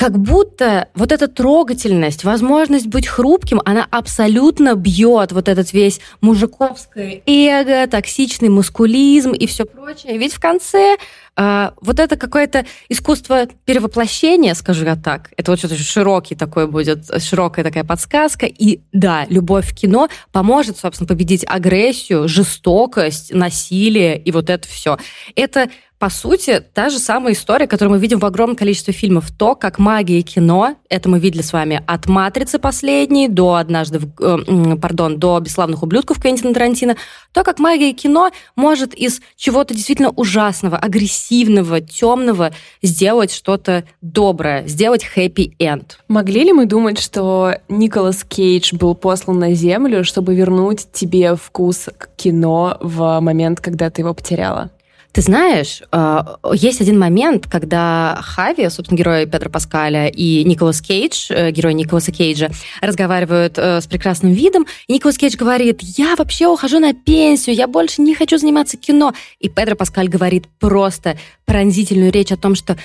как 0.00 0.18
будто 0.18 0.88
вот 0.94 1.12
эта 1.12 1.28
трогательность, 1.28 2.24
возможность 2.24 2.86
быть 2.86 3.06
хрупким, 3.06 3.60
она 3.66 3.86
абсолютно 3.90 4.74
бьет 4.74 5.30
вот 5.32 5.46
этот 5.46 5.74
весь 5.74 6.00
мужиковское 6.22 7.20
эго, 7.26 7.86
токсичный 7.86 8.48
мускулизм 8.48 9.32
и 9.32 9.46
все 9.46 9.66
прочее. 9.66 10.16
Ведь 10.16 10.32
в 10.32 10.40
конце 10.40 10.96
э, 11.36 11.70
вот 11.82 12.00
это 12.00 12.16
какое-то 12.16 12.64
искусство 12.88 13.46
перевоплощения, 13.66 14.54
скажу 14.54 14.86
я 14.86 14.96
так, 14.96 15.32
это 15.36 15.50
вот 15.50 15.58
что-то 15.58 15.76
широкий 15.76 16.34
такой 16.34 16.66
будет, 16.66 17.04
широкая 17.22 17.62
такая 17.62 17.84
подсказка. 17.84 18.46
И 18.46 18.80
да, 18.92 19.26
любовь 19.28 19.70
в 19.70 19.76
кино 19.76 20.08
поможет, 20.32 20.78
собственно, 20.78 21.08
победить 21.08 21.44
агрессию, 21.46 22.26
жестокость, 22.26 23.34
насилие 23.34 24.18
и 24.18 24.32
вот 24.32 24.48
это 24.48 24.66
все. 24.66 24.96
Это 25.36 25.68
по 26.00 26.08
сути, 26.08 26.64
та 26.72 26.88
же 26.88 26.98
самая 26.98 27.34
история, 27.34 27.66
которую 27.66 27.96
мы 27.96 28.00
видим 28.00 28.20
в 28.20 28.24
огромном 28.24 28.56
количестве 28.56 28.94
фильмов. 28.94 29.30
То, 29.30 29.54
как 29.54 29.78
магия 29.78 30.22
кино, 30.22 30.76
это 30.88 31.10
мы 31.10 31.18
видели 31.18 31.42
с 31.42 31.52
вами 31.52 31.82
от 31.86 32.06
«Матрицы» 32.06 32.58
последней 32.58 33.28
до 33.28 33.56
«Однажды», 33.56 33.98
в, 33.98 34.06
э, 34.18 34.76
пардон, 34.76 35.18
до 35.18 35.38
«Бесславных 35.40 35.82
ублюдков» 35.82 36.18
Квентина 36.18 36.54
Тарантино, 36.54 36.96
то, 37.32 37.44
как 37.44 37.58
магия 37.58 37.92
кино 37.92 38.30
может 38.56 38.94
из 38.94 39.20
чего-то 39.36 39.74
действительно 39.74 40.08
ужасного, 40.08 40.78
агрессивного, 40.78 41.82
темного 41.82 42.52
сделать 42.80 43.30
что-то 43.30 43.84
доброе, 44.00 44.66
сделать 44.66 45.04
хэппи-энд. 45.04 45.98
Могли 46.08 46.44
ли 46.44 46.54
мы 46.54 46.64
думать, 46.64 46.98
что 46.98 47.56
Николас 47.68 48.24
Кейдж 48.24 48.74
был 48.74 48.94
послан 48.94 49.38
на 49.38 49.52
Землю, 49.52 50.02
чтобы 50.04 50.34
вернуть 50.34 50.90
тебе 50.92 51.36
вкус 51.36 51.90
к 51.98 52.08
кино 52.16 52.78
в 52.80 53.20
момент, 53.20 53.60
когда 53.60 53.90
ты 53.90 54.00
его 54.00 54.14
потеряла? 54.14 54.70
Ты 55.12 55.22
знаешь, 55.22 55.82
э, 55.90 56.18
есть 56.52 56.80
один 56.80 56.98
момент, 56.98 57.46
когда 57.48 58.18
Хави, 58.22 58.68
собственно, 58.68 58.96
герой 58.96 59.26
Петра 59.26 59.50
Паскаля, 59.50 60.06
и 60.06 60.44
Николас 60.44 60.80
Кейдж, 60.80 61.26
э, 61.30 61.50
герой 61.50 61.74
Николаса 61.74 62.12
Кейджа, 62.12 62.50
разговаривают 62.80 63.58
э, 63.58 63.80
с 63.80 63.86
прекрасным 63.86 64.32
видом, 64.32 64.66
и 64.86 64.94
Николас 64.94 65.18
Кейдж 65.18 65.36
говорит, 65.36 65.80
я 65.82 66.14
вообще 66.16 66.46
ухожу 66.46 66.78
на 66.78 66.94
пенсию, 66.94 67.56
я 67.56 67.66
больше 67.66 68.02
не 68.02 68.14
хочу 68.14 68.38
заниматься 68.38 68.76
кино. 68.76 69.12
И 69.40 69.48
Петро 69.48 69.74
Паскаль 69.74 70.08
говорит 70.08 70.46
просто 70.60 71.18
пронзительную 71.44 72.12
речь 72.12 72.30
о 72.30 72.36
том, 72.36 72.54
что 72.54 72.76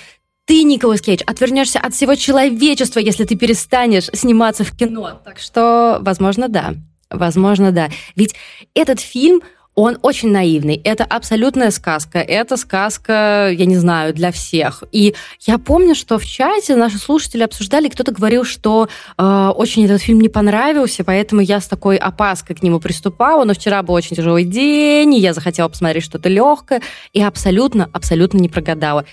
ты, 0.45 0.63
Николас 0.63 1.01
Кейдж, 1.01 1.21
отвернешься 1.25 1.79
от 1.79 1.93
всего 1.93 2.15
человечества, 2.15 2.99
если 2.99 3.25
ты 3.25 3.35
перестанешь 3.35 4.09
сниматься 4.13 4.63
в 4.63 4.75
кино. 4.75 5.21
Так 5.23 5.39
что, 5.39 5.99
возможно, 6.01 6.49
да. 6.49 6.73
Возможно, 7.09 7.71
да. 7.71 7.89
Ведь 8.15 8.35
этот 8.73 8.99
фильм 8.99 9.41
он 9.75 9.97
очень 10.01 10.31
наивный. 10.31 10.75
Это 10.83 11.03
абсолютная 11.03 11.69
сказка. 11.69 12.19
Это 12.19 12.55
сказка, 12.55 13.49
я 13.51 13.65
не 13.65 13.75
знаю, 13.75 14.13
для 14.13 14.31
всех. 14.31 14.83
И 14.93 15.15
я 15.41 15.57
помню, 15.57 15.95
что 15.95 16.17
в 16.17 16.25
чате 16.25 16.77
наши 16.77 16.97
слушатели 16.97 17.43
обсуждали, 17.43 17.89
кто-то 17.89 18.13
говорил, 18.13 18.45
что 18.45 18.87
э, 19.17 19.51
очень 19.55 19.85
этот 19.85 20.01
фильм 20.01 20.21
не 20.21 20.29
понравился, 20.29 21.03
поэтому 21.03 21.41
я 21.41 21.59
с 21.59 21.67
такой 21.67 21.97
опаской 21.97 22.55
к 22.55 22.63
нему 22.63 22.79
приступала. 22.79 23.43
Но 23.43 23.53
вчера 23.53 23.83
был 23.83 23.93
очень 23.95 24.15
тяжелый 24.15 24.45
день, 24.45 25.13
и 25.13 25.19
я 25.19 25.33
захотела 25.33 25.67
посмотреть 25.67 26.05
что-то 26.05 26.29
легкое, 26.29 26.81
и 27.11 27.21
абсолютно, 27.21 27.89
абсолютно 27.91 28.37
не 28.37 28.47
прогадала. 28.47 29.05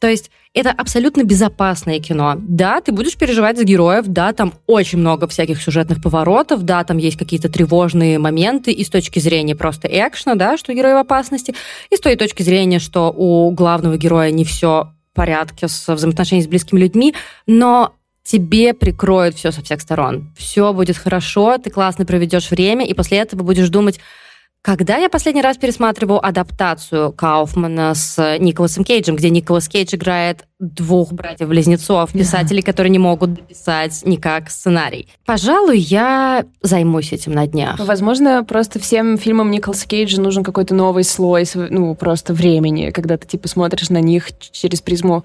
То 0.00 0.08
есть 0.08 0.30
это 0.52 0.70
абсолютно 0.70 1.22
безопасное 1.22 2.00
кино. 2.00 2.34
Да, 2.38 2.80
ты 2.80 2.90
будешь 2.92 3.16
переживать 3.16 3.56
за 3.56 3.64
героев, 3.64 4.06
да, 4.08 4.32
там 4.32 4.52
очень 4.66 4.98
много 4.98 5.28
всяких 5.28 5.62
сюжетных 5.62 6.02
поворотов, 6.02 6.62
да, 6.62 6.82
там 6.82 6.98
есть 6.98 7.16
какие-то 7.16 7.48
тревожные 7.48 8.18
моменты 8.18 8.72
и 8.72 8.84
с 8.84 8.90
точки 8.90 9.20
зрения 9.20 9.54
просто 9.54 9.86
экшна, 9.86 10.34
да, 10.34 10.56
что 10.56 10.74
герой 10.74 10.94
в 10.94 10.98
опасности, 10.98 11.54
и 11.90 11.96
с 11.96 12.00
той 12.00 12.16
точки 12.16 12.42
зрения, 12.42 12.80
что 12.80 13.12
у 13.16 13.50
главного 13.52 13.96
героя 13.96 14.30
не 14.32 14.44
все 14.44 14.92
в 15.12 15.14
порядке 15.14 15.68
с 15.68 15.92
взаимоотношениями 15.92 16.46
с 16.46 16.50
близкими 16.50 16.80
людьми, 16.80 17.14
но 17.46 17.94
тебе 18.24 18.74
прикроют 18.74 19.36
все 19.36 19.52
со 19.52 19.62
всех 19.62 19.80
сторон. 19.80 20.32
Все 20.36 20.72
будет 20.72 20.96
хорошо, 20.96 21.58
ты 21.58 21.70
классно 21.70 22.04
проведешь 22.06 22.50
время, 22.50 22.84
и 22.86 22.94
после 22.94 23.18
этого 23.18 23.42
будешь 23.42 23.68
думать, 23.68 24.00
когда 24.62 24.96
я 24.98 25.08
последний 25.08 25.42
раз 25.42 25.56
пересматривал 25.56 26.18
адаптацию 26.18 27.12
Кауфмана 27.12 27.94
с 27.94 28.36
Николасом 28.38 28.84
Кейджем, 28.84 29.16
где 29.16 29.30
Николас 29.30 29.68
Кейдж 29.68 29.94
играет 29.94 30.46
двух 30.60 31.12
братьев-близнецов, 31.12 32.12
писателей, 32.12 32.60
которые 32.62 32.90
не 32.90 32.98
могут 32.98 33.32
дописать 33.34 34.02
никак 34.04 34.50
сценарий. 34.50 35.08
Пожалуй, 35.24 35.78
я 35.78 36.44
займусь 36.60 37.12
этим 37.12 37.32
на 37.32 37.46
днях. 37.46 37.78
Возможно, 37.78 38.44
просто 38.44 38.78
всем 38.78 39.16
фильмам 39.16 39.50
Николаса 39.50 39.88
Кейджа 39.88 40.20
нужен 40.20 40.44
какой-то 40.44 40.74
новый 40.74 41.04
слой, 41.04 41.46
ну, 41.54 41.94
просто 41.94 42.34
времени, 42.34 42.90
когда 42.90 43.16
ты, 43.16 43.26
типа, 43.26 43.48
смотришь 43.48 43.88
на 43.88 44.00
них 44.00 44.28
через 44.52 44.82
призму 44.82 45.24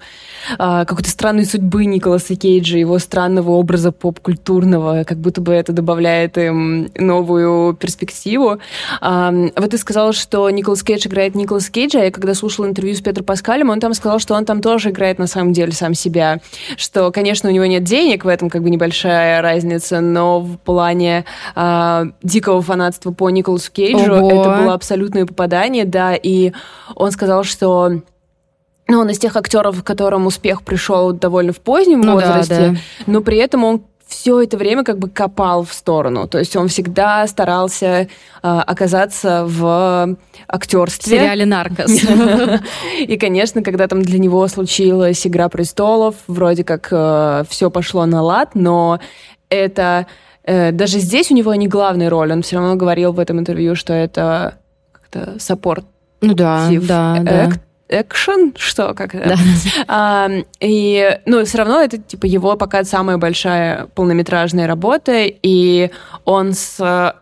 э, 0.52 0.56
какой-то 0.56 1.10
странной 1.10 1.44
судьбы 1.44 1.84
Николаса 1.84 2.34
Кейджа, 2.34 2.78
его 2.78 2.98
странного 2.98 3.50
образа 3.50 3.92
поп-культурного, 3.92 5.04
как 5.04 5.18
будто 5.18 5.42
бы 5.42 5.52
это 5.52 5.72
добавляет 5.72 6.38
им 6.38 6.90
новую 6.96 7.74
перспективу. 7.74 8.58
Э, 9.02 9.50
вот 9.54 9.70
ты 9.70 9.76
сказала, 9.76 10.14
что 10.14 10.48
Николас 10.48 10.82
Кейдж 10.82 11.06
играет 11.06 11.34
Николас 11.34 11.68
Кейджа, 11.68 12.00
а 12.00 12.04
я 12.04 12.10
когда 12.10 12.34
слушала 12.34 12.66
интервью 12.66 12.94
с 12.94 13.02
Петром 13.02 13.26
Паскалем, 13.26 13.68
он 13.68 13.80
там 13.80 13.92
сказал, 13.92 14.18
что 14.18 14.34
он 14.34 14.46
там 14.46 14.62
тоже 14.62 14.90
играет 14.90 15.18
на 15.18 15.25
на 15.26 15.28
самом 15.28 15.52
деле 15.52 15.72
сам 15.72 15.94
себя. 15.94 16.38
Что, 16.76 17.10
конечно, 17.10 17.50
у 17.50 17.52
него 17.52 17.66
нет 17.66 17.82
денег, 17.82 18.24
в 18.24 18.28
этом 18.28 18.48
как 18.48 18.62
бы 18.62 18.70
небольшая 18.70 19.42
разница, 19.42 20.00
но 20.00 20.40
в 20.40 20.56
плане 20.58 21.24
э, 21.56 22.04
дикого 22.22 22.62
фанатства 22.62 23.10
по 23.10 23.28
Николасу 23.28 23.72
Кейджу 23.72 24.14
Ого. 24.14 24.30
это 24.30 24.62
было 24.62 24.74
абсолютное 24.74 25.26
попадание, 25.26 25.84
да, 25.84 26.14
и 26.14 26.52
он 26.94 27.10
сказал, 27.10 27.42
что 27.42 28.02
ну, 28.88 29.00
он 29.00 29.10
из 29.10 29.18
тех 29.18 29.34
актеров, 29.34 29.82
которым 29.82 30.26
успех 30.26 30.62
пришел 30.62 31.12
довольно 31.12 31.52
в 31.52 31.60
позднем 31.60 32.02
ну, 32.02 32.12
возрасте, 32.12 32.54
да, 32.54 32.70
да. 32.70 32.76
но 33.06 33.20
при 33.20 33.38
этом 33.38 33.64
он 33.64 33.82
все 34.06 34.40
это 34.40 34.56
время 34.56 34.84
как 34.84 34.98
бы 34.98 35.08
копал 35.08 35.64
в 35.64 35.72
сторону. 35.72 36.28
То 36.28 36.38
есть 36.38 36.54
он 36.56 36.68
всегда 36.68 37.26
старался 37.26 37.86
э, 37.86 38.06
оказаться 38.42 39.44
в 39.46 40.16
актерстве. 40.46 41.18
В 41.18 41.20
сериале 41.20 41.44
«Наркос». 41.44 41.90
И, 43.00 43.16
конечно, 43.16 43.62
когда 43.62 43.88
там 43.88 44.02
для 44.02 44.18
него 44.18 44.46
случилась 44.48 45.26
«Игра 45.26 45.48
престолов», 45.48 46.14
вроде 46.28 46.62
как 46.62 46.88
э, 46.90 47.44
все 47.48 47.70
пошло 47.70 48.06
на 48.06 48.22
лад, 48.22 48.50
но 48.54 49.00
это... 49.48 50.06
Э, 50.44 50.70
даже 50.70 51.00
здесь 51.00 51.32
у 51.32 51.34
него 51.34 51.52
не 51.56 51.66
главная 51.66 52.08
роль. 52.08 52.32
Он 52.32 52.42
все 52.42 52.56
равно 52.56 52.76
говорил 52.76 53.12
в 53.12 53.18
этом 53.18 53.40
интервью, 53.40 53.74
что 53.74 53.92
это 53.92 54.58
как-то 54.92 55.38
саппорт. 55.40 55.84
Ну 56.20 56.34
да, 56.34 56.68
да, 56.70 57.18
да 57.22 57.52
экшен, 57.88 58.54
что, 58.56 58.94
как 58.94 59.14
это? 59.14 59.30
Да. 59.30 59.36
А, 59.88 60.30
и, 60.60 61.18
ну, 61.26 61.44
все 61.44 61.58
равно 61.58 61.80
это, 61.80 61.98
типа, 61.98 62.26
его 62.26 62.56
пока 62.56 62.84
самая 62.84 63.18
большая 63.18 63.86
полнометражная 63.94 64.66
работа, 64.66 65.24
и 65.24 65.90
он 66.24 66.52
с 66.52 67.14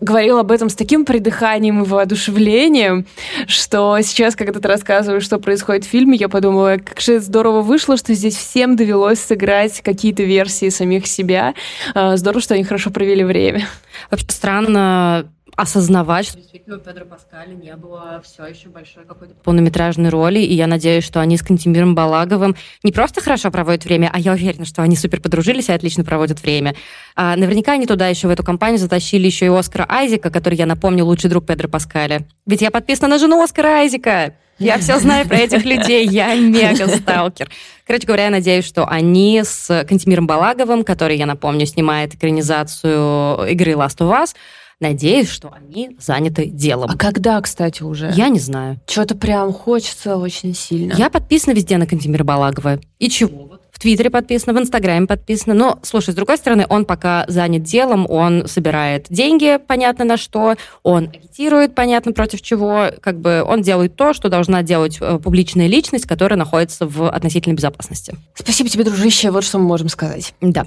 говорил 0.00 0.38
об 0.38 0.50
этом 0.50 0.68
с 0.68 0.74
таким 0.74 1.04
придыханием 1.04 1.82
и 1.82 1.86
воодушевлением, 1.86 3.06
что 3.46 3.98
сейчас, 4.02 4.34
когда 4.34 4.58
ты 4.58 4.66
рассказываешь, 4.66 5.24
что 5.24 5.38
происходит 5.38 5.84
в 5.84 5.88
фильме, 5.88 6.16
я 6.16 6.28
подумала, 6.28 6.76
как 6.82 7.00
же 7.00 7.20
здорово 7.20 7.60
вышло, 7.60 7.96
что 7.96 8.14
здесь 8.14 8.36
всем 8.36 8.76
довелось 8.76 9.20
сыграть 9.20 9.80
какие-то 9.82 10.22
версии 10.22 10.70
самих 10.70 11.06
себя. 11.06 11.54
А, 11.94 12.16
здорово, 12.16 12.40
что 12.40 12.54
они 12.54 12.64
хорошо 12.64 12.90
провели 12.90 13.24
время. 13.24 13.66
Вообще 14.10 14.26
странно 14.28 15.30
осознавать, 15.56 16.26
что 16.26 16.38
действительно 16.38 16.76
у 16.76 16.80
Педро 16.80 17.04
Паскаля 17.04 17.54
не 17.54 17.74
было 17.76 18.20
все 18.24 18.46
еще 18.46 18.68
большой 18.68 19.04
какой-то 19.04 19.34
полнометражной 19.34 20.10
роли, 20.10 20.38
и 20.40 20.54
я 20.54 20.66
надеюсь, 20.66 21.04
что 21.04 21.20
они 21.20 21.36
с 21.36 21.42
Кантимиром 21.42 21.94
Балаговым 21.94 22.56
не 22.82 22.92
просто 22.92 23.20
хорошо 23.20 23.50
проводят 23.50 23.84
время, 23.84 24.10
а 24.12 24.18
я 24.18 24.32
уверена, 24.32 24.64
что 24.64 24.82
они 24.82 24.96
супер 24.96 25.20
подружились 25.20 25.68
и 25.68 25.72
отлично 25.72 26.04
проводят 26.04 26.42
время. 26.42 26.74
А 27.16 27.36
наверняка 27.36 27.72
они 27.72 27.86
туда 27.86 28.08
еще 28.08 28.28
в 28.28 28.30
эту 28.30 28.44
компанию 28.44 28.78
затащили 28.78 29.26
еще 29.26 29.46
и 29.46 29.48
Оскара 29.48 29.86
Айзека, 29.88 30.30
который, 30.30 30.56
я 30.56 30.66
напомню, 30.66 31.04
лучший 31.04 31.30
друг 31.30 31.46
Педро 31.46 31.68
Паскаля. 31.68 32.26
Ведь 32.46 32.62
я 32.62 32.70
подписана 32.70 33.08
на 33.08 33.18
жену 33.18 33.42
Оскара 33.42 33.80
Айзека. 33.80 34.34
Я 34.60 34.76
все 34.76 34.98
знаю 34.98 35.26
про 35.26 35.38
этих 35.38 35.64
людей, 35.64 36.06
я 36.06 36.34
мега 36.34 36.86
сталкер. 36.86 37.48
Короче 37.86 38.06
говоря, 38.06 38.24
я 38.24 38.30
надеюсь, 38.30 38.66
что 38.66 38.86
они 38.86 39.40
с 39.42 39.84
Кантимиром 39.88 40.26
Балаговым, 40.26 40.84
который, 40.84 41.16
я 41.16 41.24
напомню, 41.24 41.64
снимает 41.64 42.14
экранизацию 42.14 43.46
игры 43.48 43.72
Last 43.72 43.96
of 44.00 44.12
Us, 44.12 44.34
Надеюсь, 44.80 45.28
что 45.28 45.52
они 45.52 45.94
заняты 46.00 46.46
делом. 46.46 46.88
А 46.90 46.96
когда, 46.96 47.38
кстати, 47.42 47.82
уже? 47.82 48.12
Я 48.14 48.30
не 48.30 48.38
знаю. 48.38 48.80
Что-то 48.86 49.14
прям 49.14 49.52
хочется 49.52 50.16
очень 50.16 50.54
сильно. 50.54 50.94
Я 50.94 51.10
подписана 51.10 51.52
везде 51.52 51.76
на 51.76 51.86
Кантимира 51.86 52.24
Балагова. 52.24 52.80
И 52.98 53.10
чего? 53.10 53.58
В 53.70 53.78
Твиттере 53.78 54.08
подписано, 54.08 54.58
в 54.58 54.62
Инстаграме 54.62 55.06
подписано. 55.06 55.52
Но, 55.52 55.78
слушай, 55.82 56.12
с 56.12 56.14
другой 56.14 56.38
стороны, 56.38 56.64
он 56.66 56.86
пока 56.86 57.26
занят 57.28 57.62
делом, 57.62 58.06
он 58.08 58.46
собирает 58.46 59.06
деньги, 59.10 59.58
понятно 59.66 60.06
на 60.06 60.16
что, 60.16 60.56
он 60.82 61.10
агитирует, 61.14 61.74
понятно 61.74 62.12
против 62.12 62.40
чего, 62.40 62.86
как 63.02 63.20
бы 63.20 63.44
он 63.46 63.60
делает 63.60 63.96
то, 63.96 64.14
что 64.14 64.30
должна 64.30 64.62
делать 64.62 64.96
э, 65.00 65.18
публичная 65.18 65.66
личность, 65.66 66.06
которая 66.06 66.38
находится 66.38 66.86
в 66.86 67.10
относительной 67.10 67.56
безопасности. 67.56 68.14
Спасибо 68.34 68.70
тебе, 68.70 68.84
дружище, 68.84 69.30
вот 69.30 69.44
что 69.44 69.58
мы 69.58 69.64
можем 69.64 69.90
сказать. 69.90 70.34
Да. 70.40 70.66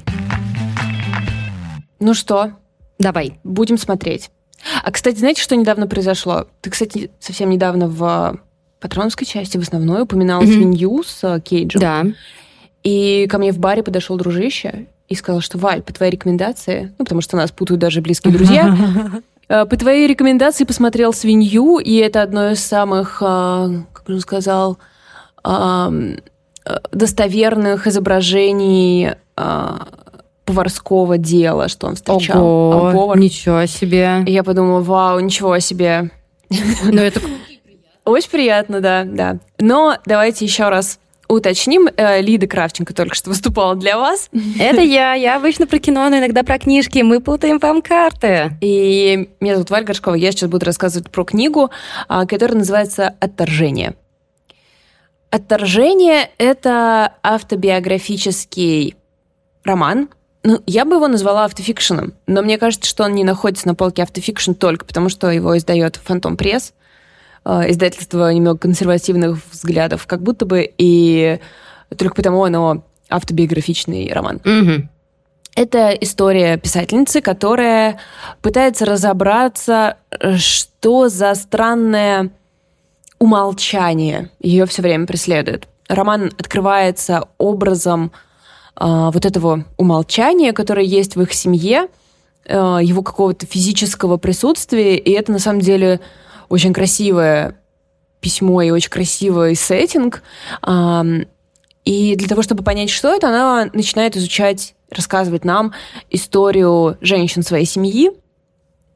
Ну 1.99 2.13
что, 2.13 2.53
Давай. 2.99 3.39
Будем 3.43 3.77
смотреть. 3.77 4.29
А, 4.83 4.91
кстати, 4.91 5.17
знаете, 5.17 5.41
что 5.41 5.55
недавно 5.55 5.87
произошло? 5.87 6.47
Ты, 6.61 6.69
кстати, 6.69 7.11
совсем 7.19 7.49
недавно 7.49 7.87
в 7.87 8.39
патроновской 8.79 9.25
части, 9.25 9.57
в 9.57 9.61
основной, 9.61 10.03
упоминала 10.03 10.43
mm-hmm. 10.43 10.53
свинью 10.53 11.03
с 11.03 11.23
uh, 11.23 11.39
Кейджем. 11.41 11.81
Да. 11.81 12.03
И 12.83 13.27
ко 13.29 13.37
мне 13.37 13.51
в 13.51 13.59
баре 13.59 13.81
подошел 13.81 14.17
дружище 14.17 14.87
и 15.07 15.15
сказал, 15.15 15.41
что 15.41 15.57
Валь, 15.57 15.81
по 15.81 15.93
твоей 15.93 16.11
рекомендации, 16.11 16.93
ну, 16.97 17.05
потому 17.05 17.21
что 17.21 17.37
нас 17.37 17.51
путают 17.51 17.79
даже 17.79 18.01
близкие 18.01 18.33
друзья, 18.37 18.75
э, 19.47 19.65
по 19.65 19.77
твоей 19.77 20.07
рекомендации 20.07 20.65
посмотрел 20.65 21.13
свинью, 21.13 21.79
и 21.79 21.95
это 21.95 22.21
одно 22.21 22.51
из 22.51 22.59
самых, 22.59 23.21
а, 23.21 23.69
как 23.93 24.09
он 24.09 24.19
сказал, 24.19 24.77
э, 25.45 26.17
достоверных 26.91 27.87
изображений 27.87 29.11
поварского 30.45 31.17
дела, 31.17 31.67
что 31.69 31.87
он 31.87 31.95
встречал. 31.95 32.43
Ого, 32.43 32.87
а 32.87 32.91
повар... 32.91 33.17
ничего 33.17 33.65
себе. 33.65 34.23
И 34.25 34.31
я 34.31 34.43
подумала, 34.43 34.81
вау, 34.81 35.19
ничего 35.19 35.59
себе. 35.59 36.11
Ну, 36.49 37.01
это 37.01 37.21
очень 38.05 38.29
приятно, 38.29 38.81
да, 38.81 39.03
да. 39.05 39.37
Но 39.59 39.97
давайте 40.05 40.45
еще 40.45 40.69
раз 40.69 40.99
уточним. 41.27 41.87
Э, 41.95 42.21
Лида 42.21 42.47
Кравченко 42.47 42.93
только 42.93 43.15
что 43.15 43.29
выступала 43.29 43.75
для 43.75 43.97
вас. 43.97 44.29
Это 44.59 44.81
я. 44.81 45.13
Я 45.13 45.37
обычно 45.37 45.67
про 45.67 45.79
кино, 45.79 46.09
но 46.09 46.17
иногда 46.17 46.43
про 46.43 46.59
книжки. 46.59 46.99
Мы 46.99 47.21
путаем 47.21 47.59
вам 47.59 47.81
карты. 47.81 48.51
И 48.61 49.29
меня 49.39 49.53
зовут 49.53 49.69
Валь 49.69 49.85
Горшкова. 49.85 50.15
Я 50.15 50.31
сейчас 50.31 50.49
буду 50.49 50.65
рассказывать 50.65 51.09
про 51.09 51.23
книгу, 51.23 51.71
а, 52.07 52.25
которая 52.25 52.57
называется 52.57 53.15
«Отторжение». 53.19 53.95
«Отторжение»— 55.29 56.29
это 56.37 57.13
автобиографический 57.23 58.95
роман, 59.63 60.09
ну, 60.43 60.61
я 60.65 60.85
бы 60.85 60.95
его 60.95 61.07
назвала 61.07 61.45
автофикшеном, 61.45 62.13
но 62.27 62.41
мне 62.41 62.57
кажется, 62.57 62.89
что 62.89 63.03
он 63.05 63.13
не 63.13 63.23
находится 63.23 63.67
на 63.67 63.75
полке 63.75 64.03
автофикшн 64.03 64.53
только 64.53 64.85
потому, 64.85 65.09
что 65.09 65.31
его 65.31 65.57
издает 65.57 65.95
Фантом 65.95 66.35
Пресс, 66.35 66.73
э, 67.45 67.71
издательство 67.71 68.31
немного 68.31 68.59
консервативных 68.59 69.39
взглядов, 69.51 70.05
как 70.05 70.21
будто 70.21 70.45
бы, 70.45 70.69
и 70.77 71.39
только 71.97 72.15
потому 72.15 72.43
оно 72.43 72.83
автобиографичный 73.09 74.11
роман. 74.11 74.41
Угу. 74.43 74.89
Это 75.55 75.91
история 75.91 76.57
писательницы, 76.57 77.21
которая 77.21 77.99
пытается 78.41 78.85
разобраться, 78.85 79.97
что 80.37 81.09
за 81.09 81.35
странное 81.35 82.31
умолчание 83.19 84.31
ее 84.41 84.65
все 84.65 84.81
время 84.81 85.05
преследует. 85.05 85.67
Роман 85.87 86.31
открывается 86.37 87.27
образом 87.37 88.11
вот 88.75 89.25
этого 89.25 89.65
умолчания, 89.77 90.51
которое 90.51 90.85
есть 90.85 91.15
в 91.15 91.21
их 91.21 91.33
семье, 91.33 91.89
а, 92.47 92.79
его 92.79 93.01
какого-то 93.01 93.45
физического 93.45 94.17
присутствия, 94.17 94.97
и 94.97 95.11
это 95.11 95.31
на 95.31 95.39
самом 95.39 95.61
деле 95.61 95.99
очень 96.49 96.73
красивое 96.73 97.57
письмо 98.19 98.61
и 98.61 98.71
очень 98.71 98.89
красивый 98.89 99.55
сеттинг. 99.55 100.23
А, 100.61 101.05
и 101.85 102.15
для 102.15 102.27
того, 102.27 102.41
чтобы 102.41 102.63
понять, 102.63 102.89
что 102.89 103.13
это, 103.13 103.27
она 103.27 103.69
начинает 103.73 104.15
изучать, 104.15 104.75
рассказывать 104.89 105.43
нам 105.43 105.73
историю 106.09 106.97
женщин 107.01 107.43
своей 107.43 107.65
семьи 107.65 108.11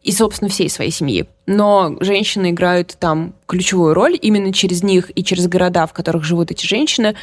и, 0.04 0.12
собственно, 0.12 0.50
всей 0.50 0.70
своей 0.70 0.92
семьи. 0.92 1.28
Но 1.48 1.98
женщины 2.00 2.52
играют 2.52 2.96
там 3.00 3.34
ключевую 3.46 3.94
роль. 3.94 4.18
Именно 4.22 4.54
через 4.54 4.84
них 4.84 5.12
и 5.16 5.24
через 5.24 5.48
города, 5.48 5.86
в 5.86 5.94
которых 5.94 6.24
живут 6.24 6.52
эти 6.52 6.66
женщины, 6.66 7.16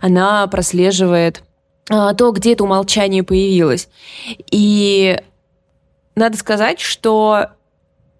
она 0.00 0.46
прослеживает 0.46 1.42
а, 1.42 1.49
то, 1.90 2.30
где 2.30 2.52
это 2.52 2.64
умолчание 2.64 3.22
появилось. 3.22 3.88
И 4.50 5.20
надо 6.14 6.36
сказать, 6.36 6.80
что 6.80 7.46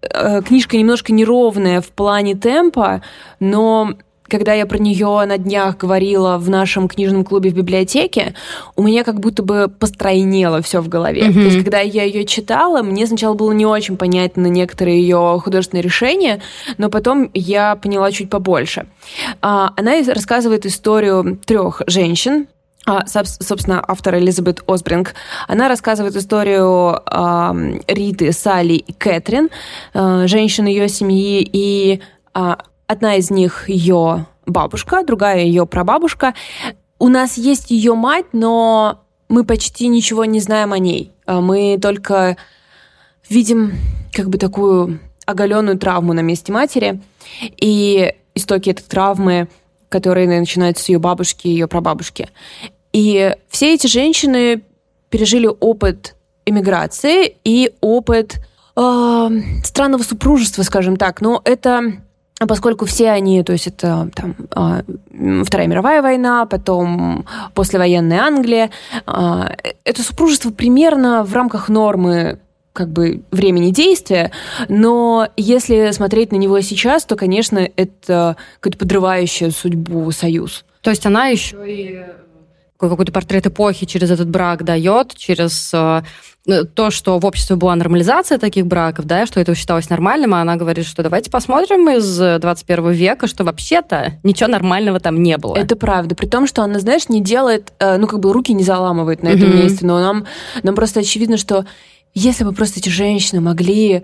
э, 0.02 0.42
книжка 0.42 0.76
немножко 0.76 1.12
неровная 1.12 1.80
в 1.80 1.88
плане 1.88 2.34
темпа, 2.34 3.02
но 3.38 3.94
когда 4.30 4.54
я 4.54 4.64
про 4.64 4.78
нее 4.78 5.24
на 5.26 5.36
днях 5.36 5.76
говорила 5.76 6.38
в 6.38 6.48
нашем 6.48 6.88
книжном 6.88 7.24
клубе 7.24 7.50
в 7.50 7.54
библиотеке, 7.54 8.34
у 8.76 8.82
меня 8.82 9.04
как 9.04 9.20
будто 9.20 9.42
бы 9.42 9.68
постройнело 9.68 10.62
все 10.62 10.80
в 10.80 10.88
голове. 10.88 11.22
Mm-hmm. 11.22 11.32
То 11.34 11.40
есть, 11.40 11.58
когда 11.58 11.80
я 11.80 12.04
ее 12.04 12.24
читала, 12.24 12.82
мне 12.82 13.06
сначала 13.06 13.34
было 13.34 13.52
не 13.52 13.66
очень 13.66 13.96
понятно 13.96 14.46
некоторые 14.46 15.02
ее 15.02 15.40
художественные 15.42 15.82
решения, 15.82 16.40
но 16.78 16.88
потом 16.88 17.30
я 17.34 17.76
поняла 17.76 18.10
чуть 18.12 18.30
побольше. 18.30 18.86
А, 19.42 19.72
она 19.76 19.96
рассказывает 20.06 20.64
историю 20.64 21.38
трех 21.44 21.82
женщин, 21.86 22.46
а, 22.86 23.06
собственно, 23.06 23.84
автор 23.86 24.16
Элизабет 24.16 24.62
Осбринг, 24.66 25.14
она 25.48 25.68
рассказывает 25.68 26.16
историю 26.16 27.02
э, 27.04 27.80
Риты, 27.86 28.32
Салли 28.32 28.74
и 28.74 28.92
Кэтрин, 28.92 29.50
э, 29.92 30.26
женщин 30.26 30.66
ее 30.66 30.88
семьи, 30.88 31.46
и 31.52 32.00
э, 32.34 32.56
одна 32.86 33.16
из 33.16 33.30
них 33.30 33.68
ее 33.68 34.26
бабушка, 34.46 35.04
другая 35.04 35.40
ее 35.40 35.66
прабабушка. 35.66 36.34
У 36.98 37.08
нас 37.08 37.36
есть 37.36 37.70
ее 37.70 37.94
мать, 37.94 38.26
но 38.32 39.04
мы 39.28 39.44
почти 39.44 39.88
ничего 39.88 40.24
не 40.24 40.40
знаем 40.40 40.72
о 40.72 40.78
ней. 40.78 41.12
Мы 41.26 41.78
только 41.80 42.36
видим 43.28 43.74
как 44.12 44.28
бы 44.28 44.38
такую 44.38 44.98
оголенную 45.26 45.78
травму 45.78 46.14
на 46.14 46.20
месте 46.20 46.52
матери, 46.52 47.00
и 47.40 48.14
истоки 48.34 48.70
этой 48.70 48.82
травмы 48.82 49.48
которые 49.90 50.26
начинаются 50.26 50.84
с 50.84 50.88
ее 50.88 50.98
бабушки 50.98 51.46
и 51.46 51.50
ее 51.50 51.68
прабабушки. 51.68 52.30
И 52.94 53.36
все 53.50 53.74
эти 53.74 53.86
женщины 53.86 54.62
пережили 55.10 55.50
опыт 55.60 56.16
эмиграции 56.46 57.36
и 57.44 57.72
опыт 57.80 58.40
э, 58.76 59.28
странного 59.64 60.02
супружества, 60.02 60.62
скажем 60.62 60.96
так. 60.96 61.20
Но 61.20 61.42
это 61.44 62.00
поскольку 62.46 62.86
все 62.86 63.10
они, 63.10 63.42
то 63.42 63.52
есть 63.52 63.66
это 63.66 64.08
там, 64.14 64.34
э, 64.56 65.42
Вторая 65.44 65.68
мировая 65.68 66.00
война, 66.00 66.46
потом 66.46 67.26
послевоенная 67.54 68.22
Англия, 68.22 68.70
э, 69.06 69.42
это 69.84 70.02
супружество 70.02 70.50
примерно 70.50 71.22
в 71.24 71.34
рамках 71.34 71.68
нормы 71.68 72.38
как 72.80 72.88
бы 72.88 73.20
времени 73.30 73.72
действия, 73.72 74.32
но 74.70 75.28
если 75.36 75.90
смотреть 75.90 76.32
на 76.32 76.36
него 76.36 76.58
сейчас, 76.62 77.04
то, 77.04 77.14
конечно, 77.14 77.58
это 77.76 78.38
какой-то 78.58 78.78
подрывающий 78.78 79.50
судьбу 79.50 80.10
союз. 80.12 80.64
То 80.80 80.88
есть 80.88 81.04
она 81.04 81.26
еще 81.26 81.58
и 81.66 82.00
какой-то 82.78 83.12
портрет 83.12 83.46
эпохи 83.46 83.84
через 83.84 84.10
этот 84.10 84.30
брак 84.30 84.64
дает, 84.64 85.14
через 85.14 85.70
э, 85.74 86.02
то, 86.74 86.90
что 86.90 87.18
в 87.18 87.26
обществе 87.26 87.56
была 87.56 87.76
нормализация 87.76 88.38
таких 88.38 88.66
браков, 88.66 89.04
да, 89.04 89.26
что 89.26 89.40
это 89.40 89.54
считалось 89.54 89.90
нормальным, 89.90 90.32
а 90.32 90.40
она 90.40 90.56
говорит, 90.56 90.86
что 90.86 91.02
давайте 91.02 91.30
посмотрим 91.30 91.90
из 91.90 92.18
21 92.18 92.90
века, 92.92 93.26
что 93.26 93.44
вообще-то 93.44 94.14
ничего 94.22 94.48
нормального 94.48 94.98
там 95.00 95.22
не 95.22 95.36
было. 95.36 95.56
Это 95.56 95.76
правда. 95.76 96.14
При 96.14 96.26
том, 96.26 96.46
что 96.46 96.62
она, 96.62 96.78
знаешь, 96.78 97.08
не 97.10 97.20
делает, 97.20 97.72
э, 97.78 97.98
ну, 97.98 98.06
как 98.06 98.20
бы 98.20 98.32
руки 98.32 98.54
не 98.54 98.64
заламывает 98.64 99.22
на 99.22 99.28
этом 99.28 99.50
mm-hmm. 99.50 99.62
месте, 99.62 99.86
но 99.86 100.00
нам, 100.00 100.26
нам 100.62 100.74
просто 100.74 101.00
очевидно, 101.00 101.36
что 101.36 101.66
если 102.14 102.44
бы 102.44 102.52
просто 102.52 102.80
эти 102.80 102.88
женщины 102.88 103.40
могли 103.40 104.02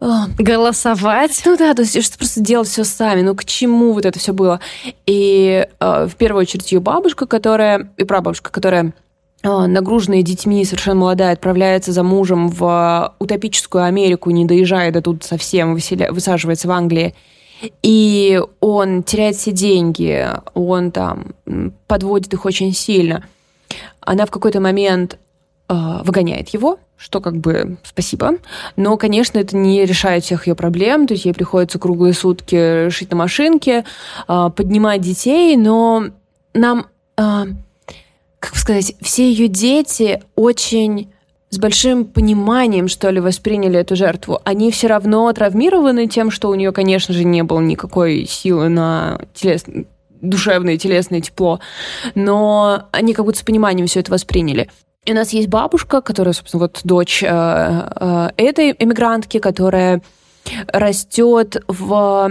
голосовать. 0.00 1.42
Ну 1.44 1.56
да, 1.56 1.74
то 1.74 1.82
есть 1.82 2.00
что 2.04 2.18
просто 2.18 2.40
делать 2.40 2.68
все 2.68 2.84
сами. 2.84 3.22
Ну 3.22 3.34
к 3.34 3.44
чему 3.44 3.92
вот 3.92 4.06
это 4.06 4.18
все 4.18 4.32
было? 4.32 4.60
И 5.06 5.66
э, 5.80 6.06
в 6.06 6.14
первую 6.14 6.42
очередь 6.42 6.70
ее 6.70 6.78
бабушка, 6.78 7.26
которая 7.26 7.90
и 7.96 8.04
прабабушка, 8.04 8.52
которая 8.52 8.92
нагруженная 9.42 10.22
детьми, 10.22 10.64
совершенно 10.64 11.00
молодая, 11.00 11.32
отправляется 11.32 11.92
за 11.92 12.02
мужем 12.02 12.48
в 12.48 13.14
утопическую 13.18 13.84
Америку, 13.84 14.30
не 14.30 14.44
доезжая 14.44 14.90
до 14.90 15.00
тут 15.00 15.22
совсем, 15.24 15.74
высаживается 15.74 16.68
в 16.68 16.70
Англии. 16.72 17.14
И 17.82 18.40
он 18.60 19.02
теряет 19.02 19.36
все 19.36 19.52
деньги, 19.52 20.28
он 20.54 20.90
там 20.90 21.34
подводит 21.86 22.32
их 22.32 22.44
очень 22.44 22.72
сильно. 22.72 23.24
Она 24.00 24.26
в 24.26 24.30
какой-то 24.30 24.60
момент 24.60 25.18
э, 25.68 25.74
выгоняет 26.04 26.48
его, 26.50 26.78
что 26.98 27.20
как 27.20 27.36
бы 27.36 27.78
спасибо. 27.84 28.34
Но, 28.76 28.96
конечно, 28.96 29.38
это 29.38 29.56
не 29.56 29.86
решает 29.86 30.24
всех 30.24 30.46
ее 30.46 30.54
проблем. 30.54 31.06
То 31.06 31.14
есть 31.14 31.24
ей 31.24 31.32
приходится 31.32 31.78
круглые 31.78 32.12
сутки 32.12 32.90
шить 32.90 33.10
на 33.10 33.16
машинке, 33.16 33.84
э, 34.26 34.50
поднимать 34.54 35.00
детей, 35.00 35.56
но 35.56 36.06
нам, 36.54 36.86
э, 37.16 37.44
как 38.40 38.56
сказать, 38.56 38.94
все 39.00 39.30
ее 39.30 39.48
дети 39.48 40.22
очень 40.34 41.10
с 41.50 41.58
большим 41.58 42.04
пониманием, 42.04 42.88
что 42.88 43.10
ли, 43.10 43.20
восприняли 43.20 43.78
эту 43.78 43.96
жертву. 43.96 44.40
Они 44.44 44.70
все 44.70 44.88
равно 44.88 45.32
травмированы 45.32 46.06
тем, 46.06 46.30
что 46.30 46.50
у 46.50 46.54
нее, 46.54 46.72
конечно 46.72 47.14
же, 47.14 47.24
не 47.24 47.42
было 47.42 47.60
никакой 47.60 48.26
силы 48.26 48.68
на 48.68 49.20
телес... 49.32 49.64
душевное 50.20 50.76
телесное 50.76 51.20
тепло, 51.20 51.60
но 52.14 52.88
они 52.92 53.14
как 53.14 53.24
будто 53.24 53.38
с 53.38 53.42
пониманием 53.42 53.86
все 53.86 54.00
это 54.00 54.10
восприняли. 54.10 54.68
И 55.08 55.12
у 55.12 55.14
нас 55.14 55.30
есть 55.30 55.48
бабушка, 55.48 56.02
которая, 56.02 56.34
собственно, 56.34 56.64
вот 56.64 56.80
дочь 56.84 57.22
э, 57.22 57.26
э, 57.26 58.28
этой 58.36 58.76
эмигрантки, 58.78 59.38
которая 59.38 60.02
растет 60.66 61.64
в 61.66 62.30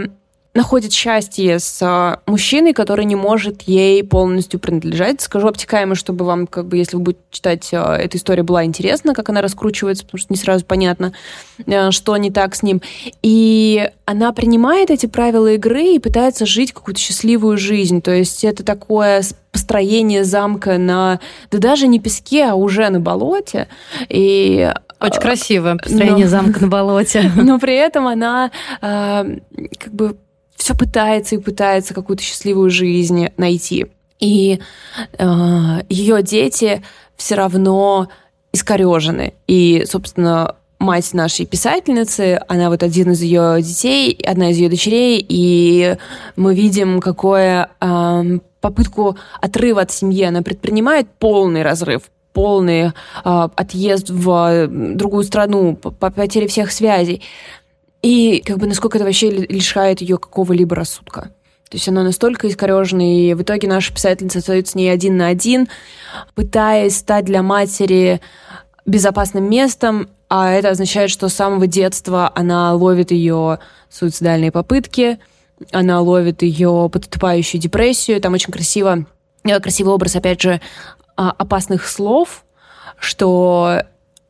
находит 0.58 0.92
счастье 0.92 1.60
с 1.60 1.80
а, 1.84 2.20
мужчиной, 2.26 2.74
который 2.74 3.06
не 3.06 3.16
может 3.16 3.62
ей 3.62 4.04
полностью 4.04 4.60
принадлежать. 4.60 5.22
Скажу 5.22 5.48
обтекаемо, 5.48 5.94
чтобы 5.94 6.26
вам, 6.26 6.48
как 6.48 6.68
бы, 6.68 6.78
если 6.78 6.98
вы 6.98 7.04
будете 7.04 7.22
читать 7.30 7.70
а, 7.74 7.96
эту 7.96 8.18
историю, 8.18 8.44
была 8.44 8.66
интересна, 8.66 9.14
как 9.14 9.30
она 9.30 9.42
раскручивается, 9.42 10.04
потому 10.04 10.20
что 10.20 10.34
не 10.34 10.38
сразу 10.38 10.66
понятно, 10.66 11.14
а, 11.68 11.92
что 11.92 12.18
не 12.18 12.32
так 12.32 12.56
с 12.56 12.64
ним. 12.64 12.82
И 13.22 13.88
она 14.06 14.34
принимает 14.34 14.90
эти 14.90 15.06
правила 15.06 15.54
игры 15.54 15.94
и 15.94 16.00
пытается 16.00 16.48
жить 16.48 16.74
какую-то 16.74 17.00
счастливую 17.00 17.60
жизнь. 17.60 18.02
То 18.02 18.12
есть 18.12 18.44
это 18.44 18.64
такое 18.64 19.22
построение 19.52 20.24
замка 20.24 20.80
на, 20.80 21.20
да 21.52 21.60
даже 21.60 21.88
не 21.88 22.00
песке, 22.00 22.46
а 22.46 22.56
уже 22.56 22.90
на 22.90 23.00
болоте. 23.00 23.68
И 24.10 24.74
очень 25.00 25.22
красивое 25.22 25.76
построение 25.76 26.26
но, 26.26 26.32
замка 26.32 26.62
на 26.62 26.68
болоте. 26.68 27.32
Но 27.36 27.60
при 27.60 27.76
этом 27.76 28.08
она 28.08 28.50
э, 28.82 29.38
как 29.78 29.94
бы 29.94 30.18
все 30.68 30.76
пытается 30.76 31.36
и 31.36 31.38
пытается 31.38 31.94
какую-то 31.94 32.22
счастливую 32.22 32.70
жизнь 32.70 33.30
найти. 33.38 33.86
И 34.20 34.60
э, 35.18 35.26
ее 35.88 36.22
дети 36.22 36.84
все 37.16 37.36
равно 37.36 38.10
искорежены. 38.52 39.34
И, 39.48 39.86
собственно, 39.88 40.58
мать 40.78 41.14
нашей 41.14 41.46
писательницы, 41.46 42.42
она 42.50 42.70
вот 42.70 42.84
один 42.84 43.12
из 43.12 43.22
ее 43.22 43.62
детей, 43.62 44.20
одна 44.26 44.50
из 44.52 44.58
ее 44.58 44.68
дочерей, 44.68 45.26
и 45.26 45.96
мы 46.36 46.54
видим, 46.54 47.00
какое 47.00 47.70
э, 47.80 48.40
попытку 48.60 49.16
отрыва 49.40 49.84
от 49.84 49.92
семьи 49.92 50.24
она 50.24 50.42
предпринимает, 50.42 51.08
полный 51.18 51.64
разрыв, 51.64 52.02
полный 52.34 52.88
э, 52.88 52.92
отъезд 53.24 54.10
в 54.10 54.68
другую 54.68 55.24
страну, 55.24 55.78
по 55.78 55.92
потере 55.92 56.48
всех 56.48 56.74
связей. 56.74 57.22
И 58.02 58.42
как 58.46 58.58
бы 58.58 58.68
насколько 58.68 58.98
это 58.98 59.06
вообще 59.06 59.30
лишает 59.30 60.02
ее 60.02 60.18
какого-либо 60.18 60.76
рассудка. 60.76 61.32
То 61.70 61.76
есть 61.76 61.88
она 61.90 62.04
настолько 62.04 62.48
искорежена, 62.48 63.04
и 63.04 63.34
в 63.34 63.42
итоге 63.42 63.68
наша 63.68 63.94
писательница 63.94 64.40
остается 64.40 64.72
с 64.72 64.76
ней 64.76 64.90
один 64.90 65.18
на 65.18 65.28
один, 65.28 65.68
пытаясь 66.34 66.98
стать 66.98 67.26
для 67.26 67.44
матери 67.44 68.22
безопасным 68.86 69.50
местом, 69.50 70.10
а 70.30 70.52
это 70.52 70.70
означает, 70.70 71.10
что 71.10 71.28
с 71.28 71.34
самого 71.34 71.68
детства 71.68 72.32
она 72.36 72.74
ловит 72.74 73.12
ее 73.12 73.60
суицидальные 73.90 74.52
попытки, 74.52 75.20
она 75.72 76.00
ловит 76.00 76.42
ее 76.42 76.90
подступающую 76.92 77.60
депрессию. 77.60 78.22
Там 78.22 78.34
очень 78.34 78.54
красиво, 78.54 79.06
э, 79.44 79.60
красивый 79.60 79.94
образ, 79.94 80.16
опять 80.16 80.42
же, 80.42 80.62
а, 81.16 81.32
опасных 81.32 81.88
слов, 81.88 82.46
что 83.00 83.84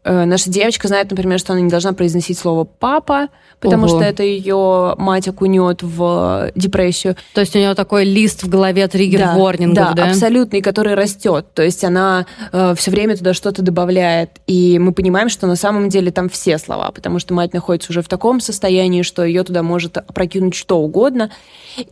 наша 0.08 0.50
девочка 0.50 0.88
знает, 0.88 1.10
например, 1.10 1.40
что 1.40 1.54
она 1.54 1.62
не 1.62 1.70
должна 1.70 1.94
произносить 1.94 2.38
слово 2.38 2.64
«папа», 2.64 3.30
потому 3.60 3.86
Ого. 3.86 3.98
что 3.98 4.04
это 4.04 4.24
ее 4.24 4.96
мать 4.98 5.28
окунет 5.28 5.82
в 5.82 6.52
депрессию. 6.56 7.16
То 7.34 7.42
есть 7.42 7.56
у 7.56 7.60
нее 7.60 7.74
такой 7.74 8.06
лист 8.06 8.44
в 8.44 8.50
голове 8.50 8.88
триггер 8.88 9.20
да, 9.20 9.36
ворнингов, 9.36 9.90
да, 9.90 9.94
да, 9.94 10.10
абсолютный, 10.10 10.62
который 10.62 10.94
растет. 10.94 11.48
То 11.54 11.64
есть 11.64 11.84
она 11.84 12.26
э, 12.52 12.76
все 12.78 12.92
время 12.92 13.18
туда 13.18 13.34
что-то 13.34 13.62
добавляет. 13.62 14.32
И 14.46 14.78
мы 14.80 14.94
понимаем, 14.94 15.30
что 15.30 15.48
на 15.48 15.56
самом 15.56 15.90
деле 15.90 16.12
там 16.12 16.30
все 16.30 16.58
слова, 16.58 16.92
потому 16.92 17.20
что 17.20 17.34
мать 17.34 17.54
находится 17.54 17.92
уже 17.92 18.02
в 18.02 18.08
таком 18.08 18.40
состоянии, 18.40 19.02
что 19.02 19.24
ее 19.24 19.44
туда 19.44 19.64
может 19.64 19.98
опрокинуть 19.98 20.56
что 20.56 20.80
угодно. 20.80 21.32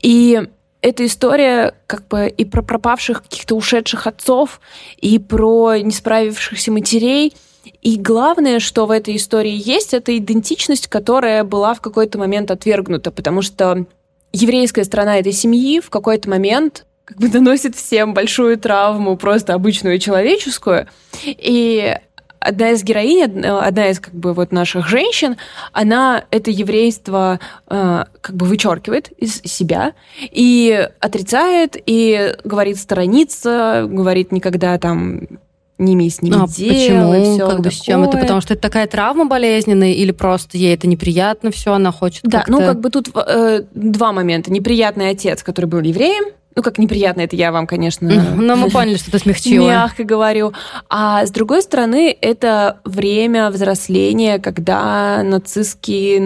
И 0.02 0.42
эта 0.82 1.06
история 1.06 1.74
как 1.88 2.08
бы 2.08 2.28
и 2.28 2.46
про 2.46 2.62
пропавших 2.62 3.24
каких-то 3.24 3.56
ушедших 3.56 4.06
отцов, 4.06 4.62
и 5.00 5.18
про 5.18 5.78
не 5.78 5.92
справившихся 5.92 6.72
матерей– 6.72 7.34
и 7.82 7.98
главное, 7.98 8.60
что 8.60 8.86
в 8.86 8.92
этой 8.92 9.16
истории 9.16 9.56
есть, 9.56 9.94
это 9.94 10.18
идентичность, 10.18 10.88
которая 10.88 11.44
была 11.44 11.74
в 11.74 11.82
какой-то 11.82 12.18
момент 12.18 12.52
отвергнута, 12.52 13.12
потому 13.12 13.42
что 13.42 13.86
еврейская 14.34 14.84
страна 14.84 15.20
этой 15.20 15.32
семьи 15.32 15.80
в 15.80 15.90
какой-то 15.90 16.30
момент 16.30 16.86
как 17.06 17.18
бы 17.18 17.28
доносит 17.28 17.76
всем 17.76 18.14
большую 18.14 18.58
травму, 18.58 19.16
просто 19.16 19.54
обычную 19.54 20.00
человеческую. 20.00 20.88
И 21.24 21.96
одна 22.40 22.72
из 22.72 22.84
героинь, 22.84 23.46
одна 23.46 23.90
из 23.90 24.00
как 24.00 24.14
бы 24.14 24.34
вот 24.34 24.52
наших 24.52 24.88
женщин, 24.88 25.38
она 25.72 26.26
это 26.32 26.52
еврейство 26.52 27.40
э, 27.68 28.04
как 28.22 28.36
бы 28.36 28.46
вычеркивает 28.46 29.12
из 29.18 29.42
себя 29.44 29.94
и 30.20 30.90
отрицает, 31.00 31.76
и 31.86 32.36
говорит 32.44 32.78
сторониться, 32.78 33.88
говорит 33.88 34.32
никогда 34.32 34.78
там 34.78 35.28
не 35.78 35.94
имей 35.94 36.10
с 36.10 36.22
ним 36.22 36.36
а. 36.36 36.48
Почему? 36.48 37.36
Все 37.36 37.48
как 37.48 37.62
бы 37.62 37.72
с 37.72 37.82
чем 37.82 38.04
это? 38.04 38.18
Потому 38.18 38.42
что 38.42 38.54
это 38.54 38.62
такая 38.62 38.88
травма 38.88 39.26
болезненная 39.26 39.92
или 39.92 40.12
просто 40.12 40.58
ей 40.58 40.74
это 40.74 40.88
неприятно 40.88 41.52
все, 41.52 41.74
она 41.74 41.92
хочет 41.92 42.24
Да, 42.24 42.44
ну 42.48 42.60
как 42.60 42.80
бы 42.80 42.90
тут 42.90 43.10
э, 43.16 43.64
два 43.74 44.12
момента. 44.12 44.52
Неприятный 44.52 45.10
отец, 45.10 45.44
который 45.44 45.66
был 45.66 45.82
евреем, 45.82 46.26
ну, 46.56 46.64
как 46.64 46.78
неприятно, 46.78 47.22
это 47.22 47.36
я 47.36 47.52
вам, 47.52 47.68
конечно... 47.68 48.10
Но 48.10 48.56
мы 48.56 48.70
поняли, 48.70 48.96
что 48.96 49.12
ты 49.12 49.20
смягчила. 49.20 49.68
Мягко 49.68 50.06
говорю. 50.06 50.54
А 50.90 51.26
с 51.26 51.32
другой 51.32 51.62
стороны, 51.62 52.18
это 52.22 52.80
время 52.86 53.52
взросления, 53.52 54.40
когда 54.40 55.22
нацистские 55.22 56.22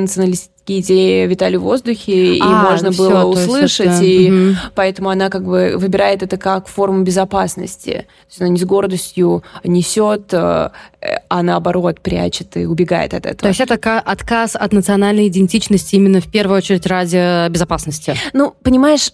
националистические 0.70 0.80
идеи 0.80 1.28
витали 1.28 1.58
в 1.58 1.62
воздухе, 1.62 2.36
и 2.36 2.42
а, 2.42 2.70
можно 2.70 2.92
все, 2.92 3.10
было 3.10 3.26
услышать, 3.26 3.88
это... 3.88 4.04
и 4.04 4.32
угу. 4.32 4.58
поэтому 4.76 5.10
она 5.10 5.30
как 5.30 5.44
бы 5.44 5.74
выбирает 5.76 6.24
это 6.24 6.38
как 6.38 6.68
форму 6.68 7.04
безопасности. 7.04 7.92
То 7.92 8.28
есть 8.30 8.42
она 8.42 8.50
не 8.50 8.60
с 8.60 8.66
гордостью 8.66 9.44
несет, 9.64 10.34
э, 10.34 10.70
а 11.30 11.44
наоборот 11.44 12.02
прячет 12.02 12.56
и 12.58 12.66
убегает 12.66 13.14
от 13.14 13.26
этого. 13.26 13.38
То 13.38 13.48
есть 13.48 13.62
это 13.62 14.00
отказ 14.00 14.56
от 14.56 14.74
национальной 14.74 15.28
идентичности 15.28 15.96
именно 15.96 16.22
в 16.22 16.30
первую 16.32 16.58
очередь 16.58 16.86
ради 16.86 17.50
безопасности? 17.50 18.16
Ну, 18.34 18.54
понимаешь, 18.64 19.14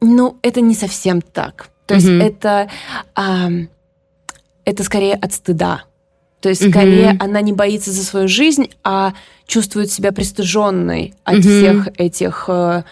ну, 0.00 0.38
это 0.42 0.60
не 0.60 0.74
совсем 0.74 1.20
так. 1.20 1.68
То 1.86 1.94
есть 1.94 2.08
угу. 2.08 2.16
это, 2.16 2.68
а, 3.14 3.48
это 4.64 4.84
скорее 4.84 5.14
от 5.14 5.32
стыда. 5.32 5.84
То 6.40 6.48
есть, 6.48 6.68
скорее, 6.68 7.10
угу. 7.10 7.24
она 7.24 7.40
не 7.40 7.52
боится 7.52 7.90
за 7.90 8.04
свою 8.04 8.28
жизнь, 8.28 8.70
а 8.84 9.12
чувствует 9.48 9.90
себя 9.90 10.12
пристыженной 10.12 11.14
от 11.24 11.36
угу. 11.36 11.42
всех 11.42 11.88
этих... 11.96 12.44
Э, 12.48 12.82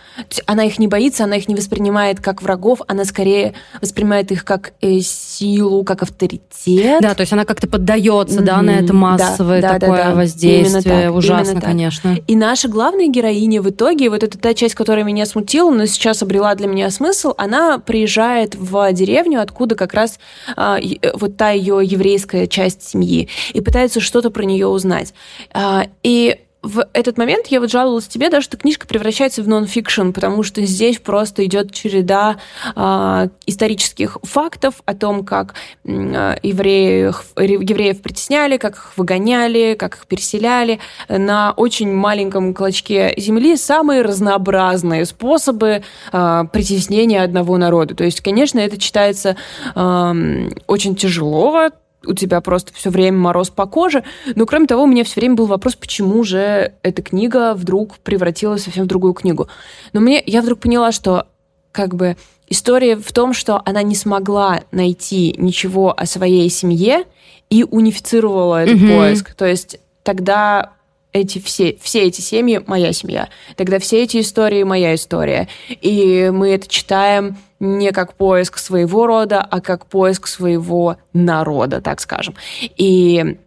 она 0.47 0.65
их 0.65 0.79
не 0.79 0.89
боится, 0.89 1.25
она 1.25 1.37
их 1.37 1.49
не 1.49 1.55
воспринимает 1.55 2.19
как 2.21 2.43
врагов, 2.43 2.81
она 2.89 3.05
скорее 3.05 3.53
воспринимает 3.83 4.33
их 4.33 4.45
как 4.45 4.73
э, 4.81 5.01
силу, 5.01 5.85
как 5.85 6.03
авторитет. 6.03 7.03
Да, 7.03 7.15
то 7.15 7.21
есть 7.21 7.33
она 7.35 7.45
как-то 7.45 7.69
поддается, 7.69 8.41
mm-hmm. 8.41 8.45
да, 8.45 8.63
на 8.63 8.71
это 8.71 8.95
массовое 8.95 9.61
да, 9.61 9.79
такое 9.79 9.99
да, 9.99 10.05
да, 10.11 10.15
воздействие. 10.15 10.83
Именно 10.83 10.83
так, 10.83 11.15
Ужасно, 11.15 11.51
именно 11.51 11.61
конечно. 11.61 12.17
И 12.27 12.35
наша 12.35 12.69
главная 12.69 13.09
героиня 13.09 13.61
в 13.61 13.69
итоге, 13.69 14.09
вот 14.09 14.23
это 14.23 14.39
та 14.39 14.55
часть, 14.55 14.75
которая 14.75 15.05
меня 15.05 15.27
смутила, 15.27 15.71
но 15.71 15.85
сейчас 15.85 16.23
обрела 16.23 16.55
для 16.55 16.69
меня 16.69 16.91
смысл, 16.91 17.35
она 17.37 17.79
приезжает 17.79 18.55
в 18.55 18.91
деревню, 18.95 19.43
откуда 19.43 19.75
как 19.75 19.93
раз 19.93 20.19
э, 20.57 20.79
вот 21.13 21.37
та 21.37 21.51
ее 21.51 21.81
еврейская 21.85 22.47
часть 22.47 22.89
семьи, 22.89 23.29
и 23.53 23.61
пытается 23.61 24.01
что-то 24.01 24.31
про 24.31 24.45
нее 24.45 24.67
узнать. 24.67 25.15
А, 25.53 25.87
и 26.03 26.41
в 26.67 26.85
этот 26.95 27.17
момент 27.17 27.47
я 27.47 27.61
вот 27.61 27.71
жаловалась 27.71 28.09
тебе, 28.09 28.29
даже 28.29 28.45
что 28.45 28.57
книжка 28.57 28.87
превращается 28.89 29.43
в 29.43 29.49
нон-фикшн, 29.49 30.11
потому 30.11 30.43
что 30.43 30.63
здесь 30.63 30.99
просто 30.99 31.45
идет 31.45 31.73
череда 31.73 32.39
э, 32.75 33.29
исторических 33.47 34.19
фактов 34.25 34.83
о 34.85 34.95
том, 34.95 35.25
как 35.25 35.55
э, 35.85 36.37
евреев, 36.43 37.25
евреев 37.37 38.03
притесняли, 38.03 38.57
как 38.57 38.75
их 38.75 38.93
выгоняли, 38.97 39.77
как 39.79 39.95
их 39.95 40.07
переселяли 40.07 40.81
на 41.09 41.53
очень 41.53 41.93
маленьком 41.93 42.53
клочке 42.53 43.15
земли 43.17 43.57
самые 43.57 44.03
разнообразные 44.03 45.05
способы 45.05 45.85
э, 46.13 46.45
притеснения 46.53 47.23
одного 47.23 47.59
народа. 47.59 47.95
То 47.95 48.03
есть, 48.03 48.23
конечно, 48.23 48.59
это 48.59 48.77
читается 48.77 49.37
э, 49.75 50.49
очень 50.67 50.97
тяжело, 50.97 51.71
у 52.07 52.15
тебя 52.15 52.41
просто 52.41 52.73
все 52.75 52.91
время 52.91 53.19
мороз 53.19 53.51
по 53.51 53.67
коже. 53.67 54.05
Но, 54.35 54.47
кроме 54.47 54.67
того, 54.67 54.85
у 54.85 54.87
меня 54.87 55.05
все 55.05 55.21
время 55.21 55.35
был 55.35 55.47
вопрос, 55.47 55.77
почему 55.77 56.23
же 56.25 56.73
эта 56.83 57.03
книга 57.03 57.55
вдруг 57.55 57.99
превратилась 57.99 58.65
совсем 58.65 58.85
в 58.85 58.89
другую 58.89 59.15
книгу. 59.15 59.49
Но 59.93 60.01
мне, 60.01 60.23
я 60.25 60.43
вдруг 60.43 60.61
поняла, 60.61 60.93
что 60.93 61.27
как 61.73 61.95
бы 61.95 62.17
история 62.49 62.97
в 62.97 63.13
том, 63.13 63.33
что 63.33 63.61
она 63.65 63.83
не 63.83 63.95
смогла 63.95 64.61
найти 64.71 65.35
ничего 65.39 65.93
о 65.97 66.07
своей 66.07 66.49
семье 66.49 67.05
и 67.51 67.65
унифицировала 67.65 68.63
этот 68.65 68.77
mm-hmm. 68.77 68.97
поиск. 68.97 69.35
То 69.35 69.47
есть 69.47 69.79
тогда 70.03 70.73
эти 71.17 71.39
все, 71.39 71.77
все 71.81 72.05
эти 72.05 72.21
семьи 72.21 72.63
моя 72.67 72.93
семья. 72.93 73.29
Тогда 73.57 73.79
все 73.79 74.03
эти 74.03 74.21
истории 74.21 74.63
моя 74.63 74.95
история. 74.95 75.49
И 75.69 76.31
мы 76.33 76.51
это 76.51 76.69
читаем 76.69 77.37
не 77.59 77.93
как 77.93 78.15
поиск 78.15 78.59
своего 78.59 79.07
рода, 79.07 79.41
а 79.41 79.61
как 79.61 79.87
поиск 79.87 80.27
своего 80.27 80.97
народа, 81.13 81.81
так 81.81 82.01
скажем. 82.01 82.35
И 82.77 83.39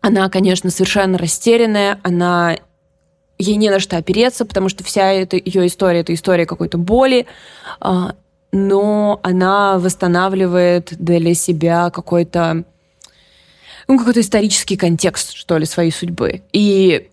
она, 0.00 0.28
конечно, 0.28 0.70
совершенно 0.70 1.18
растерянная, 1.18 2.00
она 2.02 2.56
ей 3.38 3.56
не 3.56 3.70
на 3.70 3.80
что 3.80 3.96
опереться, 3.96 4.44
потому 4.44 4.68
что 4.68 4.84
вся 4.84 5.12
эта 5.12 5.36
ее 5.36 5.66
история 5.66 6.00
это 6.00 6.12
история 6.12 6.46
какой-то 6.46 6.78
боли, 6.78 7.26
а, 7.80 8.14
но 8.52 9.20
она 9.22 9.78
восстанавливает 9.78 10.92
для 10.98 11.34
себя 11.34 11.90
какой-то 11.90 12.64
ну, 13.88 13.98
какой-то 13.98 14.20
исторический 14.20 14.76
контекст, 14.76 15.32
что 15.32 15.58
ли, 15.58 15.66
своей 15.66 15.90
судьбы. 15.90 16.42
И 16.52 17.08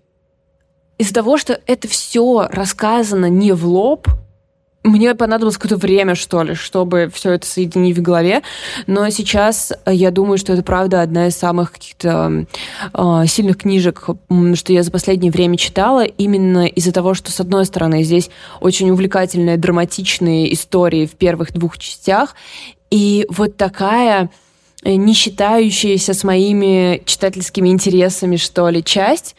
из-за 0.97 1.13
того, 1.13 1.37
что 1.37 1.59
это 1.65 1.87
все 1.87 2.47
рассказано 2.51 3.29
не 3.29 3.51
в 3.51 3.65
лоб, 3.65 4.07
мне 4.83 5.13
понадобилось 5.15 5.57
какое-то 5.57 5.77
время, 5.77 6.15
что 6.15 6.43
ли, 6.43 6.53
чтобы 6.53 7.11
все 7.13 7.33
это 7.33 7.45
соединить 7.45 7.97
в 7.97 8.01
голове. 8.01 8.41
Но 8.87 9.09
сейчас 9.09 9.73
я 9.85 10.11
думаю, 10.11 10.37
что 10.37 10.53
это 10.53 10.63
правда 10.63 11.01
одна 11.01 11.27
из 11.27 11.35
самых 11.35 11.73
каких-то 11.73 12.45
э, 12.93 13.23
сильных 13.27 13.57
книжек, 13.57 14.07
что 14.55 14.73
я 14.73 14.83
за 14.83 14.91
последнее 14.91 15.31
время 15.31 15.57
читала, 15.57 16.05
именно 16.05 16.67
из-за 16.67 16.93
того, 16.93 17.13
что, 17.13 17.31
с 17.31 17.39
одной 17.39 17.65
стороны, 17.65 18.03
здесь 18.03 18.29
очень 18.61 18.89
увлекательные, 18.89 19.57
драматичные 19.57 20.53
истории 20.53 21.05
в 21.05 21.15
первых 21.15 21.51
двух 21.51 21.77
частях, 21.77 22.35
и 22.89 23.25
вот 23.29 23.57
такая 23.57 24.23
Э, 24.23 24.29
не 24.83 25.13
считающаяся 25.13 26.13
с 26.13 26.23
моими 26.23 27.01
читательскими 27.05 27.69
интересами, 27.69 28.35
что 28.37 28.69
ли, 28.69 28.83
часть, 28.83 29.35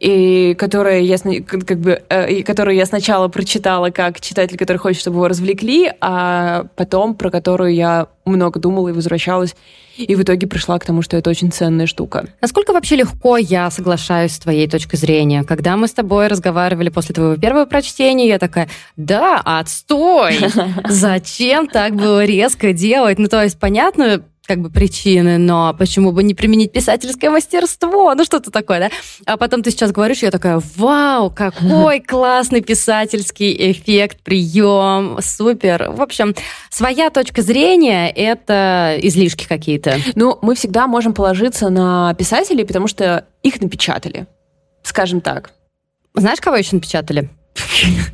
и 0.00 0.54
которая 0.56 1.00
я, 1.00 1.18
как 1.18 1.80
бы, 1.80 2.02
э, 2.08 2.42
которую 2.42 2.76
я 2.76 2.86
сначала 2.86 3.28
прочитала 3.28 3.90
как 3.90 4.20
читатель, 4.20 4.56
который 4.56 4.76
хочет, 4.76 5.00
чтобы 5.00 5.16
его 5.16 5.28
развлекли, 5.28 5.90
а 6.00 6.66
потом 6.76 7.14
про 7.14 7.30
которую 7.30 7.74
я 7.74 8.06
много 8.24 8.60
думала 8.60 8.88
и 8.88 8.92
возвращалась, 8.92 9.56
и 9.96 10.14
в 10.14 10.22
итоге 10.22 10.46
пришла 10.46 10.78
к 10.78 10.86
тому, 10.86 11.02
что 11.02 11.16
это 11.16 11.30
очень 11.30 11.50
ценная 11.50 11.86
штука. 11.86 12.28
Насколько 12.40 12.72
вообще 12.72 12.94
легко 12.94 13.36
я 13.36 13.70
соглашаюсь 13.70 14.32
с 14.32 14.38
твоей 14.38 14.68
точкой 14.68 14.96
зрения? 14.96 15.42
Когда 15.42 15.76
мы 15.76 15.88
с 15.88 15.92
тобой 15.92 16.28
разговаривали 16.28 16.90
после 16.90 17.14
твоего 17.14 17.36
первого 17.36 17.64
прочтения, 17.64 18.28
я 18.28 18.38
такая, 18.38 18.68
да, 18.96 19.42
отстой! 19.44 20.38
Зачем 20.88 21.66
так 21.66 21.96
было 21.96 22.24
резко 22.24 22.72
делать? 22.72 23.18
Ну, 23.18 23.26
то 23.26 23.42
есть, 23.42 23.58
понятно, 23.58 24.22
как 24.48 24.62
бы 24.62 24.70
причины, 24.70 25.36
но 25.36 25.74
почему 25.78 26.10
бы 26.10 26.22
не 26.22 26.32
применить 26.32 26.72
писательское 26.72 27.30
мастерство? 27.30 28.14
Ну, 28.14 28.24
что-то 28.24 28.50
такое, 28.50 28.80
да? 28.80 28.90
А 29.26 29.36
потом 29.36 29.62
ты 29.62 29.70
сейчас 29.70 29.92
говоришь, 29.92 30.22
я 30.22 30.30
такая, 30.30 30.60
вау, 30.76 31.30
какой 31.30 32.00
классный 32.06 32.62
писательский 32.62 33.72
эффект, 33.72 34.22
прием, 34.24 35.18
супер. 35.20 35.90
В 35.90 36.00
общем, 36.00 36.34
своя 36.70 37.10
точка 37.10 37.42
зрения— 37.42 38.10
это 38.16 38.98
излишки 39.02 39.46
какие-то. 39.46 39.98
Ну, 40.14 40.38
мы 40.40 40.54
всегда 40.54 40.86
можем 40.86 41.12
положиться 41.12 41.68
на 41.68 42.14
писателей, 42.14 42.64
потому 42.64 42.88
что 42.88 43.26
их 43.42 43.60
напечатали, 43.60 44.26
скажем 44.82 45.20
так. 45.20 45.50
Знаешь, 46.14 46.40
кого 46.40 46.56
еще 46.56 46.74
напечатали? 46.76 47.28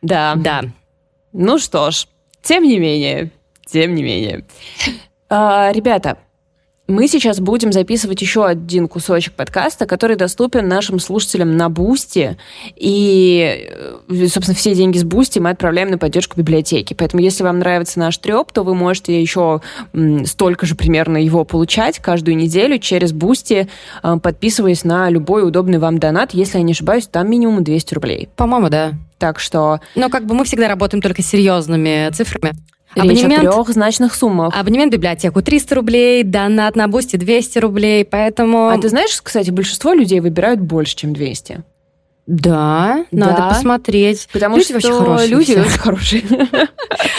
Да. 0.00 0.36
Да. 0.36 0.62
Ну 1.32 1.58
что 1.58 1.90
ж, 1.90 2.06
тем 2.40 2.62
не 2.62 2.78
менее, 2.78 3.32
тем 3.70 3.94
не 3.94 4.02
менее. 4.02 4.44
А, 5.30 5.70
ребята, 5.74 6.16
мы 6.88 7.06
сейчас 7.06 7.38
будем 7.38 7.70
записывать 7.70 8.22
еще 8.22 8.46
один 8.46 8.88
кусочек 8.88 9.34
подкаста, 9.34 9.84
который 9.84 10.16
доступен 10.16 10.66
нашим 10.68 10.98
слушателям 10.98 11.54
на 11.54 11.68
Бусти. 11.68 12.38
И, 12.76 13.68
э, 14.08 14.26
собственно, 14.28 14.56
все 14.56 14.74
деньги 14.74 14.96
с 14.96 15.04
Бусти 15.04 15.38
мы 15.38 15.50
отправляем 15.50 15.90
на 15.90 15.98
поддержку 15.98 16.38
библиотеки. 16.38 16.94
Поэтому, 16.94 17.22
если 17.22 17.44
вам 17.44 17.58
нравится 17.58 17.98
наш 17.98 18.16
треп, 18.16 18.52
то 18.52 18.62
вы 18.62 18.74
можете 18.74 19.20
еще 19.20 19.60
столько 20.24 20.64
же 20.64 20.74
примерно 20.74 21.18
его 21.18 21.44
получать 21.44 21.98
каждую 21.98 22.38
неделю 22.38 22.78
через 22.78 23.12
Бусти, 23.12 23.68
э, 24.02 24.16
подписываясь 24.22 24.82
на 24.82 25.10
любой 25.10 25.46
удобный 25.46 25.78
вам 25.78 25.98
донат. 25.98 26.32
Если 26.32 26.56
я 26.56 26.64
не 26.64 26.72
ошибаюсь, 26.72 27.06
там 27.06 27.30
минимум 27.30 27.64
200 27.64 27.94
рублей. 27.94 28.30
По-моему, 28.34 28.70
да. 28.70 28.94
Так 29.18 29.40
что... 29.40 29.80
Но 29.94 30.08
как 30.08 30.24
бы 30.24 30.34
мы 30.34 30.44
всегда 30.46 30.68
работаем 30.68 31.02
только 31.02 31.22
с 31.22 31.26
серьезными 31.26 32.08
цифрами. 32.14 32.54
Речь 33.02 33.22
абонемент, 33.24 33.48
о 33.48 33.52
трехзначных 33.64 34.14
суммах. 34.14 34.54
Абонемент 34.56 34.92
в 34.92 34.96
библиотеку 34.96 35.42
300 35.42 35.74
рублей, 35.74 36.22
донат 36.22 36.76
на 36.76 36.88
Бусти 36.88 37.16
200 37.16 37.58
рублей, 37.58 38.04
поэтому... 38.04 38.68
А 38.68 38.78
ты 38.78 38.88
знаешь, 38.88 39.20
кстати, 39.22 39.50
большинство 39.50 39.92
людей 39.92 40.20
выбирают 40.20 40.60
больше, 40.60 40.96
чем 40.96 41.12
200. 41.12 41.62
Да, 42.28 43.06
надо 43.10 43.36
да. 43.36 43.48
посмотреть. 43.48 44.28
Потому 44.30 44.58
люди 44.58 44.64
что 44.64 44.74
вообще 44.74 44.92
хорошие. 44.92 45.28
Люди 45.28 45.52
все. 45.52 45.60
очень 45.62 45.78
хорошие. 45.78 46.22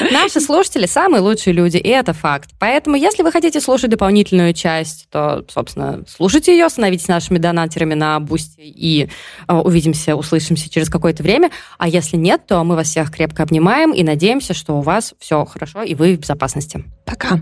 Наши 0.12 0.39
слушатели 0.39 0.86
самые 0.86 1.22
лучшие 1.22 1.52
люди, 1.56 1.78
и 1.78 1.89
это 1.89 2.13
факт. 2.13 2.52
Поэтому, 2.60 2.95
если 2.95 3.24
вы 3.24 3.32
хотите 3.32 3.60
слушать 3.60 3.89
дополнительную 3.89 4.54
часть, 4.54 5.08
то, 5.10 5.43
собственно, 5.50 6.04
слушайте 6.08 6.52
ее, 6.52 6.69
становитесь 6.69 7.08
нашими 7.08 7.39
донатерами 7.39 7.95
на 7.95 8.19
Бусти 8.19 8.60
и 8.60 9.10
э, 9.48 9.54
увидимся, 9.54 10.15
услышимся 10.15 10.69
через 10.69 10.89
какое-то 10.89 11.24
время. 11.24 11.50
А 11.80 11.88
если 11.88 12.15
нет, 12.15 12.45
то 12.45 12.63
мы 12.63 12.76
вас 12.76 12.89
всех 12.89 13.12
крепко 13.12 13.41
обнимаем 13.41 13.93
и 13.93 14.04
надеемся, 14.04 14.54
что 14.54 14.78
у 14.78 14.82
вас 14.82 15.15
все 15.17 15.43
хорошо 15.43 15.82
и 15.82 15.95
вы 15.95 16.17
в 16.17 16.19
безопасности. 16.19 16.84
Пока. 17.04 17.41